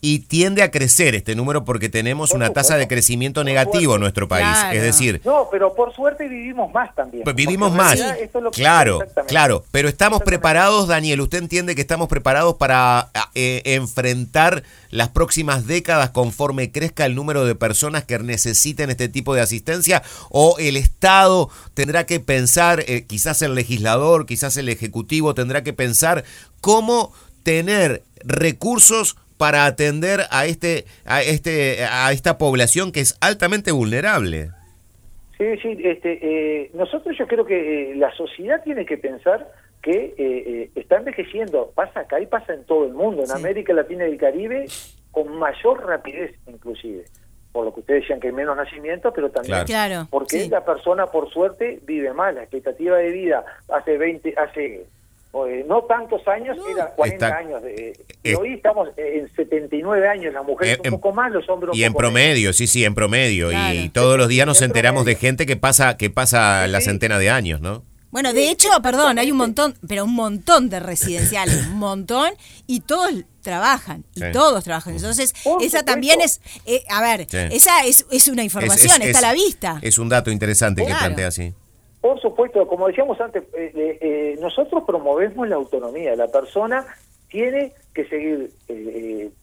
y 0.00 0.20
tiende 0.20 0.62
a 0.62 0.70
crecer 0.70 1.14
este 1.14 1.34
número 1.34 1.64
porque 1.64 1.88
tenemos 1.88 2.32
una 2.32 2.50
tasa 2.50 2.76
de 2.76 2.88
crecimiento 2.88 3.44
negativo 3.44 3.96
en 3.96 4.00
nuestro 4.00 4.28
país. 4.28 4.56
Es 4.72 4.82
decir... 4.82 5.20
No, 5.24 5.48
pero 5.50 5.74
por 5.74 5.94
suerte 5.94 6.26
vivimos 6.26 6.72
más 6.72 6.94
también. 6.94 7.24
Pues 7.24 7.36
vivimos 7.36 7.72
más. 7.72 8.00
claro, 8.52 9.00
claro. 9.28 9.64
Pero 9.70 9.88
estamos 9.88 10.22
preparados, 10.22 10.88
Daniel, 10.88 11.20
usted 11.20 11.38
entiende 11.38 11.74
que 11.74 11.82
estamos 11.82 12.08
preparados 12.08 12.56
para 12.56 13.10
eh, 13.34 13.62
enfrentar 13.64 14.62
las 14.90 15.10
próximas 15.10 15.66
décadas 15.66 16.10
conforme 16.10 16.72
crezca 16.72 17.04
el 17.04 17.14
número 17.14 17.44
de 17.44 17.54
personas 17.54 18.04
que 18.04 18.18
necesiten 18.18 18.90
este 18.90 19.08
tipo 19.08 19.34
de 19.34 19.42
asistencia 19.42 20.02
o 20.30 20.56
el 20.58 20.76
Estado 20.76 21.50
tendrá 21.74 22.06
que 22.06 22.20
pensar, 22.20 22.84
eh, 22.86 23.04
quizás 23.06 23.42
el 23.42 23.54
legislador, 23.54 24.26
quizás 24.26 24.56
el 24.56 24.68
Ejecutivo 24.68 25.34
tendrá 25.34 25.62
que 25.62 25.72
pensar 25.72 26.24
cómo 26.60 27.12
tener 27.42 28.02
recursos 28.24 29.16
para 29.40 29.64
atender 29.64 30.20
a 30.30 30.44
este 30.44 30.84
a 31.06 31.22
este 31.22 31.86
a 31.90 32.12
esta 32.12 32.36
población 32.36 32.92
que 32.92 33.00
es 33.00 33.16
altamente 33.22 33.72
vulnerable. 33.72 34.50
Sí, 35.38 35.46
sí, 35.62 35.78
este, 35.82 36.18
eh, 36.20 36.70
nosotros 36.74 37.16
yo 37.18 37.26
creo 37.26 37.46
que 37.46 37.92
eh, 37.92 37.94
la 37.96 38.14
sociedad 38.14 38.62
tiene 38.62 38.84
que 38.84 38.98
pensar 38.98 39.50
que 39.80 40.14
eh, 40.18 40.70
está 40.74 40.98
envejeciendo, 40.98 41.72
pasa 41.74 42.00
acá 42.00 42.20
y 42.20 42.26
pasa 42.26 42.52
en 42.52 42.64
todo 42.64 42.84
el 42.84 42.92
mundo, 42.92 43.24
en 43.24 43.30
América 43.30 43.72
Latina 43.72 44.06
y 44.06 44.10
el 44.12 44.18
Caribe, 44.18 44.66
con 45.10 45.34
mayor 45.38 45.86
rapidez 45.86 46.34
inclusive, 46.46 47.06
por 47.50 47.64
lo 47.64 47.72
que 47.72 47.80
ustedes 47.80 48.02
decían 48.02 48.20
que 48.20 48.26
hay 48.26 48.34
menos 48.34 48.54
nacimientos, 48.54 49.10
pero 49.14 49.30
también 49.30 49.64
claro. 49.64 50.06
porque 50.10 50.46
la 50.50 50.66
persona 50.66 51.06
por 51.06 51.32
suerte 51.32 51.80
vive 51.86 52.12
más, 52.12 52.34
la 52.34 52.42
expectativa 52.42 52.98
de 52.98 53.10
vida 53.10 53.42
hace 53.70 53.96
20, 53.96 54.34
hace 54.36 54.84
no 55.66 55.82
tantos 55.84 56.26
años, 56.26 56.58
era 56.72 56.86
40 56.86 57.26
años. 57.26 57.62
De, 57.62 57.94
hoy 58.36 58.54
estamos 58.54 58.88
en 58.96 59.28
79 59.34 60.08
años, 60.08 60.34
las 60.34 60.44
mujeres 60.44 60.78
un 60.84 60.90
poco 60.90 61.12
más, 61.12 61.30
los 61.30 61.48
hombres 61.48 61.76
Y 61.76 61.84
en 61.84 61.94
promedio, 61.94 62.52
sí, 62.52 62.66
sí, 62.66 62.84
en 62.84 62.94
promedio. 62.94 63.50
Y 63.52 63.88
todos 63.90 64.18
los 64.18 64.28
días 64.28 64.46
nos 64.46 64.62
enteramos 64.62 65.04
de 65.04 65.14
gente 65.14 65.46
que 65.46 65.56
pasa 65.56 65.96
que 65.96 66.10
pasa 66.10 66.66
la 66.66 66.80
centena 66.80 67.18
de 67.18 67.30
años, 67.30 67.60
¿no? 67.60 67.84
Bueno, 68.10 68.32
de 68.32 68.50
hecho, 68.50 68.68
perdón, 68.82 69.20
hay 69.20 69.30
un 69.30 69.38
montón, 69.38 69.76
pero 69.86 70.04
un 70.04 70.14
montón 70.14 70.68
de 70.68 70.80
residenciales, 70.80 71.68
un 71.68 71.78
montón, 71.78 72.32
y 72.66 72.80
todos 72.80 73.12
trabajan, 73.40 74.04
y 74.16 74.32
todos 74.32 74.64
trabajan. 74.64 74.96
Entonces, 74.96 75.32
esa 75.60 75.84
también 75.84 76.20
es, 76.20 76.40
eh, 76.66 76.82
a 76.88 77.00
ver, 77.02 77.28
esa 77.30 77.84
es, 77.84 78.06
es 78.10 78.26
una 78.26 78.42
información, 78.42 79.00
está 79.02 79.18
a 79.20 79.22
la 79.22 79.32
vista. 79.32 79.78
Es 79.82 79.98
un 79.98 80.08
dato 80.08 80.32
interesante 80.32 80.84
que 80.84 80.92
plantea 80.92 81.28
así. 81.28 81.54
Por 82.00 82.18
supuesto, 82.20 82.66
como 82.66 82.88
decíamos 82.88 83.20
antes, 83.20 83.42
eh, 83.54 83.72
eh, 83.74 83.98
eh, 84.00 84.38
nosotros 84.40 84.84
promovemos 84.86 85.46
la 85.48 85.56
autonomía. 85.56 86.16
La 86.16 86.28
persona 86.28 86.86
tiene 87.28 87.72
que 87.94 88.06
seguir, 88.06 88.50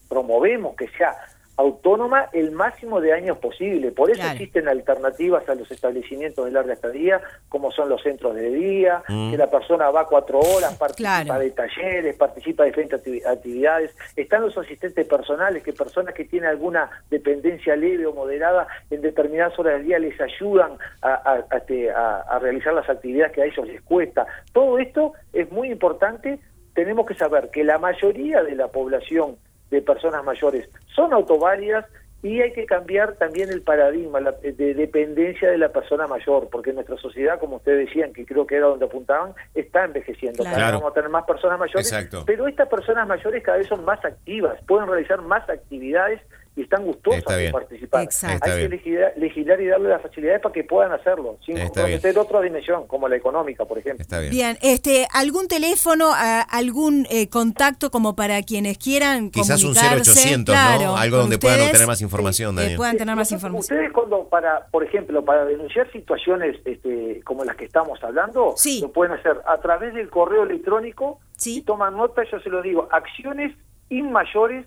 promovemos 0.09 0.75
que 0.75 0.87
sea 0.89 1.15
autónoma 1.57 2.29
el 2.33 2.51
máximo 2.51 3.01
de 3.01 3.13
años 3.13 3.39
posible. 3.39 3.91
Por 3.91 4.11
eso 4.11 4.21
existen 4.27 4.67
alternativas 4.67 5.47
a 5.49 5.55
los 5.55 5.69
establecimientos 5.71 6.45
de 6.45 6.51
larga 6.51 6.73
estadía, 6.73 7.19
como 7.49 7.71
son 7.71 7.89
los 7.89 8.01
centros 8.03 8.35
de 8.35 8.49
día, 8.51 9.03
mm. 9.07 9.31
que 9.31 9.37
la 9.37 9.49
persona 9.49 9.89
va 9.89 10.05
cuatro 10.05 10.39
horas, 10.39 10.75
participa 10.77 11.39
de 11.39 11.51
talleres, 11.51 12.15
participa 12.15 12.63
de 12.63 12.69
diferentes 12.69 13.25
actividades. 13.25 13.95
Están 14.15 14.43
los 14.43 14.57
asistentes 14.57 15.05
personales, 15.07 15.63
que 15.63 15.73
personas 15.73 16.13
que 16.13 16.25
tienen 16.25 16.49
alguna 16.49 16.89
dependencia 17.09 17.75
leve 17.75 18.05
o 18.05 18.13
moderada 18.13 18.67
en 18.91 19.01
determinadas 19.01 19.57
horas 19.57 19.77
del 19.77 19.87
día 19.87 19.99
les 19.99 20.19
ayudan 20.21 20.73
a, 21.01 21.43
este, 21.51 21.89
a 21.91 22.37
realizar 22.39 22.73
las 22.73 22.87
actividades 22.87 23.33
que 23.33 23.41
a 23.41 23.45
ellos 23.45 23.67
les 23.67 23.81
cuesta. 23.81 24.27
Todo 24.53 24.77
esto 24.77 25.13
es 25.33 25.51
muy 25.51 25.71
importante. 25.71 26.39
Tenemos 26.75 27.07
que 27.07 27.15
saber 27.15 27.49
que 27.49 27.63
la 27.63 27.79
mayoría 27.79 28.43
de 28.43 28.55
la 28.55 28.67
población 28.67 29.37
de 29.69 29.81
personas 29.81 30.23
mayores. 30.23 30.69
Son 30.95 31.13
autoválidas 31.13 31.85
y 32.23 32.41
hay 32.41 32.51
que 32.51 32.65
cambiar 32.65 33.13
también 33.15 33.49
el 33.51 33.61
paradigma 33.61 34.19
de 34.19 34.73
dependencia 34.73 35.51
de 35.51 35.57
la 35.57 35.69
persona 35.69 36.07
mayor, 36.07 36.49
porque 36.49 36.73
nuestra 36.73 36.97
sociedad, 36.97 37.39
como 37.39 37.57
ustedes 37.57 37.87
decían, 37.87 38.11
que 38.11 38.25
creo 38.25 38.47
que 38.47 38.55
era 38.55 38.67
donde 38.67 38.85
apuntaban, 38.85 39.33
está 39.53 39.85
envejeciendo. 39.85 40.43
Vamos 40.43 40.91
a 40.91 40.93
tener 40.93 41.09
más 41.09 41.25
personas 41.25 41.59
mayores, 41.59 41.93
pero 42.25 42.47
estas 42.47 42.67
personas 42.67 43.07
mayores 43.07 43.43
cada 43.43 43.59
vez 43.59 43.67
son 43.67 43.85
más 43.85 44.03
activas, 44.03 44.59
pueden 44.67 44.87
realizar 44.87 45.21
más 45.21 45.47
actividades 45.47 46.19
y 46.57 46.63
están 46.63 46.83
gustosas 46.83 47.37
de 47.37 47.51
participar. 47.51 48.07
Hay 48.23 48.39
que 48.41 48.69
legislar, 49.15 49.61
y 49.61 49.67
darle 49.67 49.89
las 49.89 50.01
facilidades 50.01 50.41
para 50.41 50.51
que 50.51 50.63
puedan 50.63 50.91
hacerlo, 50.91 51.37
sin 51.45 51.55
comprometer 51.59 52.17
otra 52.17 52.41
dimensión, 52.41 52.87
como 52.87 53.07
la 53.07 53.15
económica, 53.15 53.63
por 53.65 53.77
ejemplo. 53.77 54.05
bien. 54.31 54.57
este, 54.61 55.07
¿algún 55.13 55.47
teléfono, 55.47 56.11
algún 56.13 57.05
eh, 57.11 57.29
contacto 57.29 57.91
como 57.91 58.15
para 58.15 58.41
quienes 58.41 58.79
quieran 58.79 59.29
Quizás 59.29 59.63
un 59.63 59.75
0800, 59.75 60.55
¿no? 60.55 60.97
Algo 60.97 61.17
donde 61.17 61.37
puedan 61.37 61.61
obtener 61.61 61.85
más 61.85 62.01
información, 62.01 62.55
Daniel. 62.55 62.75
puedan 62.75 62.97
tener 62.97 63.15
más 63.15 63.31
información. 63.31 63.77
Ustedes 63.77 63.93
cuando, 63.93 64.27
para, 64.27 64.65
por 64.71 64.83
ejemplo, 64.83 65.23
para 65.23 65.45
denunciar 65.45 65.91
situaciones 65.91 66.57
este, 66.65 67.21
como 67.23 67.45
las 67.45 67.55
que 67.55 67.65
estamos 67.65 68.03
hablando, 68.03 68.55
lo 68.81 68.91
pueden 68.91 69.13
hacer 69.13 69.37
a 69.45 69.59
través 69.59 69.93
del 69.93 70.09
correo 70.09 70.41
electrónico, 70.41 71.19
sí. 71.37 71.61
toman 71.61 71.95
nota, 71.95 72.23
yo 72.31 72.39
se 72.39 72.49
lo 72.49 72.63
digo, 72.63 72.87
acciones 72.91 73.55
inmayores 73.89 74.65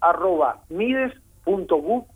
arroba 0.00 0.62
mides.gov.uy. 0.68 2.06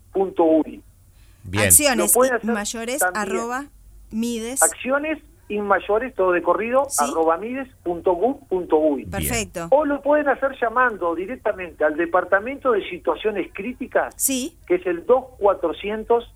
Bien. 1.43 1.65
Acciones 1.65 2.15
mayores 2.43 3.03
arroba 3.13 3.65
mides. 4.11 4.63
Acciones 4.63 5.19
inmayores, 5.47 6.15
todo 6.15 6.31
de 6.31 6.41
corrido, 6.41 6.87
¿Sí? 6.89 7.05
arroba 7.07 7.37
mides.gov.uy. 7.37 9.05
Perfecto. 9.05 9.67
O 9.69 9.85
lo 9.85 10.01
pueden 10.01 10.27
hacer 10.27 10.57
llamando 10.59 11.13
directamente 11.13 11.83
al 11.83 11.95
Departamento 11.95 12.71
de 12.71 12.89
Situaciones 12.89 13.51
Críticas, 13.53 14.15
sí. 14.17 14.57
que 14.67 14.75
es 14.75 14.85
el 14.87 15.05
2400 15.05 16.31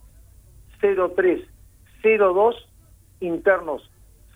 0302 0.82 2.56
internos 3.20 3.90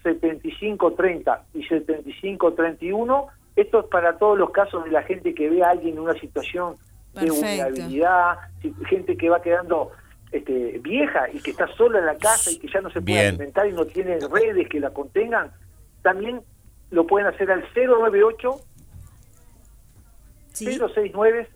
7530 0.03 1.45
y 1.53 1.63
7531. 1.63 3.27
Esto 3.55 3.79
es 3.81 3.85
para 3.85 4.17
todos 4.17 4.37
los 4.37 4.49
casos 4.51 4.83
de 4.83 4.91
la 4.91 5.03
gente 5.03 5.33
que 5.33 5.49
ve 5.49 5.63
a 5.63 5.69
alguien 5.69 5.95
en 5.95 6.01
una 6.01 6.19
situación 6.19 6.75
de 7.13 7.29
vulnerabilidad, 7.29 8.37
gente 8.89 9.15
que 9.17 9.29
va 9.29 9.41
quedando 9.41 9.91
este, 10.31 10.79
vieja 10.79 11.29
y 11.31 11.39
que 11.39 11.51
está 11.51 11.67
sola 11.75 11.99
en 11.99 12.05
la 12.05 12.17
casa 12.17 12.51
y 12.51 12.57
que 12.57 12.67
ya 12.67 12.81
no 12.81 12.89
se 12.89 13.01
puede 13.01 13.27
alimentar 13.27 13.67
y 13.67 13.73
no 13.73 13.85
tiene 13.85 14.17
redes 14.19 14.67
que 14.67 14.79
la 14.79 14.89
contengan, 14.89 15.51
también 16.01 16.41
lo 16.89 17.05
pueden 17.05 17.27
hacer 17.27 17.51
al 17.51 17.63
098 17.75 18.59
069 20.53 21.49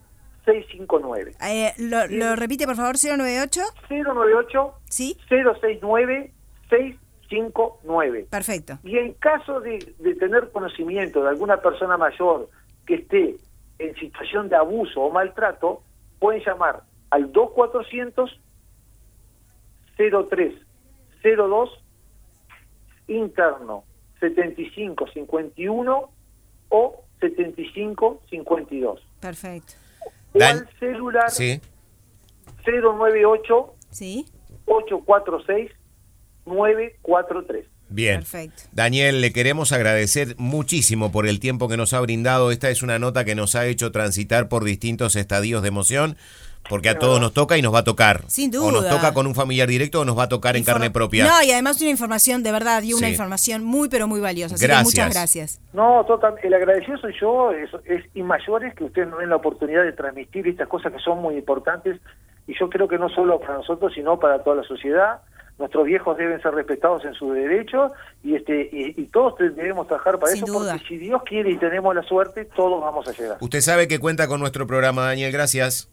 659. 0.45 1.35
Eh, 1.41 1.73
lo, 1.77 2.07
lo, 2.07 2.35
repite 2.35 2.65
por 2.65 2.75
favor, 2.75 2.95
098 2.95 3.61
098 3.89 4.73
¿Sí? 4.89 5.17
069 5.27 6.31
659. 6.69 8.27
Perfecto. 8.29 8.79
Y 8.83 8.97
en 8.97 9.13
caso 9.13 9.59
de, 9.59 9.93
de 9.99 10.15
tener 10.15 10.49
conocimiento 10.51 11.23
de 11.23 11.29
alguna 11.29 11.57
persona 11.57 11.97
mayor 11.97 12.49
que 12.85 12.95
esté 12.95 13.35
en 13.79 13.95
situación 13.95 14.49
de 14.49 14.55
abuso 14.55 15.01
o 15.01 15.11
maltrato, 15.11 15.81
pueden 16.19 16.43
llamar 16.43 16.83
al 17.09 17.31
2400 17.31 18.39
0302 19.97 21.69
interno 23.07 23.83
7551 24.19 26.09
o 26.69 27.03
7552. 27.19 29.01
Perfecto. 29.19 29.73
O 30.33 30.43
al 30.43 30.69
celular 30.79 31.31
sí. 31.31 31.59
098 32.65 33.73
¿Sí? 33.89 34.25
846 34.65 35.71
943. 36.45 37.65
Bien. 37.89 38.19
Perfecto. 38.19 38.63
Daniel, 38.71 39.21
le 39.21 39.31
queremos 39.31 39.71
agradecer 39.71 40.35
muchísimo 40.37 41.11
por 41.11 41.27
el 41.27 41.39
tiempo 41.39 41.67
que 41.69 41.77
nos 41.77 41.93
ha 41.93 41.99
brindado. 42.01 42.51
Esta 42.51 42.69
es 42.69 42.81
una 42.83 42.99
nota 42.99 43.23
que 43.25 43.35
nos 43.35 43.55
ha 43.55 43.65
hecho 43.65 43.91
transitar 43.91 44.49
por 44.49 44.63
distintos 44.63 45.15
estadios 45.15 45.61
de 45.61 45.69
emoción, 45.69 46.17
porque 46.69 46.89
a 46.89 46.99
todos 46.99 47.21
nos 47.21 47.31
toca 47.31 47.57
y 47.57 47.61
nos 47.61 47.73
va 47.73 47.79
a 47.79 47.83
tocar. 47.85 48.23
Sin 48.27 48.53
O 48.57 48.71
nos 48.71 48.81
duda. 48.81 48.89
toca 48.89 49.13
con 49.13 49.25
un 49.25 49.33
familiar 49.35 49.69
directo 49.69 50.01
o 50.01 50.05
nos 50.05 50.17
va 50.17 50.23
a 50.23 50.27
tocar 50.27 50.57
en 50.57 50.63
Informa- 50.63 50.73
carne 50.73 50.91
propia. 50.91 51.25
No, 51.25 51.41
y 51.43 51.51
además 51.51 51.79
una 51.79 51.91
información, 51.91 52.43
de 52.43 52.51
verdad, 52.51 52.81
dio 52.81 52.97
una 52.97 53.07
Sí. 53.07 53.13
información 53.13 53.63
muy, 53.63 53.87
pero 53.87 54.05
muy 54.07 54.19
valiosa. 54.19 54.55
Así 54.55 54.63
que 54.65 54.67
Gracias. 54.67 54.85
muchas 54.93 55.13
gracias. 55.13 55.61
No, 55.71 56.03
total, 56.05 56.35
el 56.43 56.53
agradecido 56.53 56.97
soy 56.97 57.13
yo, 57.21 57.51
es, 57.51 57.69
es 57.85 58.03
y 58.13 58.21
mayores 58.21 58.73
que 58.75 58.83
ustedes 58.83 59.07
nos 59.07 59.19
den 59.19 59.29
la 59.29 59.37
oportunidad 59.37 59.83
de 59.83 59.93
transmitir 59.93 60.45
estas 60.47 60.67
cosas 60.67 60.91
que 60.91 60.99
son 60.99 61.21
muy 61.21 61.35
importantes 61.37 62.01
y 62.47 62.53
yo 62.59 62.69
creo 62.69 62.89
que 62.89 62.97
no 62.97 63.07
solo 63.07 63.39
para 63.39 63.53
nosotros, 63.55 63.93
sino 63.95 64.19
para 64.19 64.43
toda 64.43 64.57
la 64.57 64.63
sociedad. 64.63 65.21
Nuestros 65.59 65.85
viejos 65.85 66.15
deben 66.17 66.41
ser 66.41 66.53
respetados 66.53 67.03
en 67.05 67.13
sus 67.13 67.33
derechos 67.33 67.91
y 68.23 68.35
este 68.35 68.69
y, 68.71 68.93
y 69.01 69.05
todos 69.07 69.33
debemos 69.39 69.87
trabajar 69.87 70.19
para 70.19 70.31
Sin 70.33 70.43
eso 70.43 70.53
duda. 70.53 70.73
porque 70.73 70.87
si 70.87 70.97
Dios 70.97 71.21
quiere 71.25 71.49
y 71.51 71.57
tenemos 71.57 71.95
la 71.95 72.03
suerte, 72.03 72.45
todos 72.45 72.79
vamos 72.81 73.07
a 73.07 73.11
llegar. 73.11 73.37
Usted 73.39 73.61
sabe 73.61 73.87
que 73.87 73.99
cuenta 73.99 74.27
con 74.27 74.39
nuestro 74.39 74.67
programa, 74.67 75.05
Daniel. 75.05 75.31
Gracias. 75.31 75.89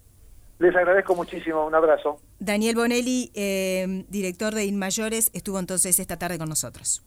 Les 0.58 0.74
agradezco 0.74 1.14
muchísimo, 1.14 1.66
un 1.66 1.74
abrazo. 1.74 2.18
Daniel 2.38 2.76
Bonelli, 2.76 3.30
eh, 3.34 4.04
director 4.08 4.54
de 4.54 4.64
Inmayores, 4.66 5.30
estuvo 5.34 5.58
entonces 5.58 5.98
esta 5.98 6.16
tarde 6.16 6.38
con 6.38 6.48
nosotros. 6.48 7.04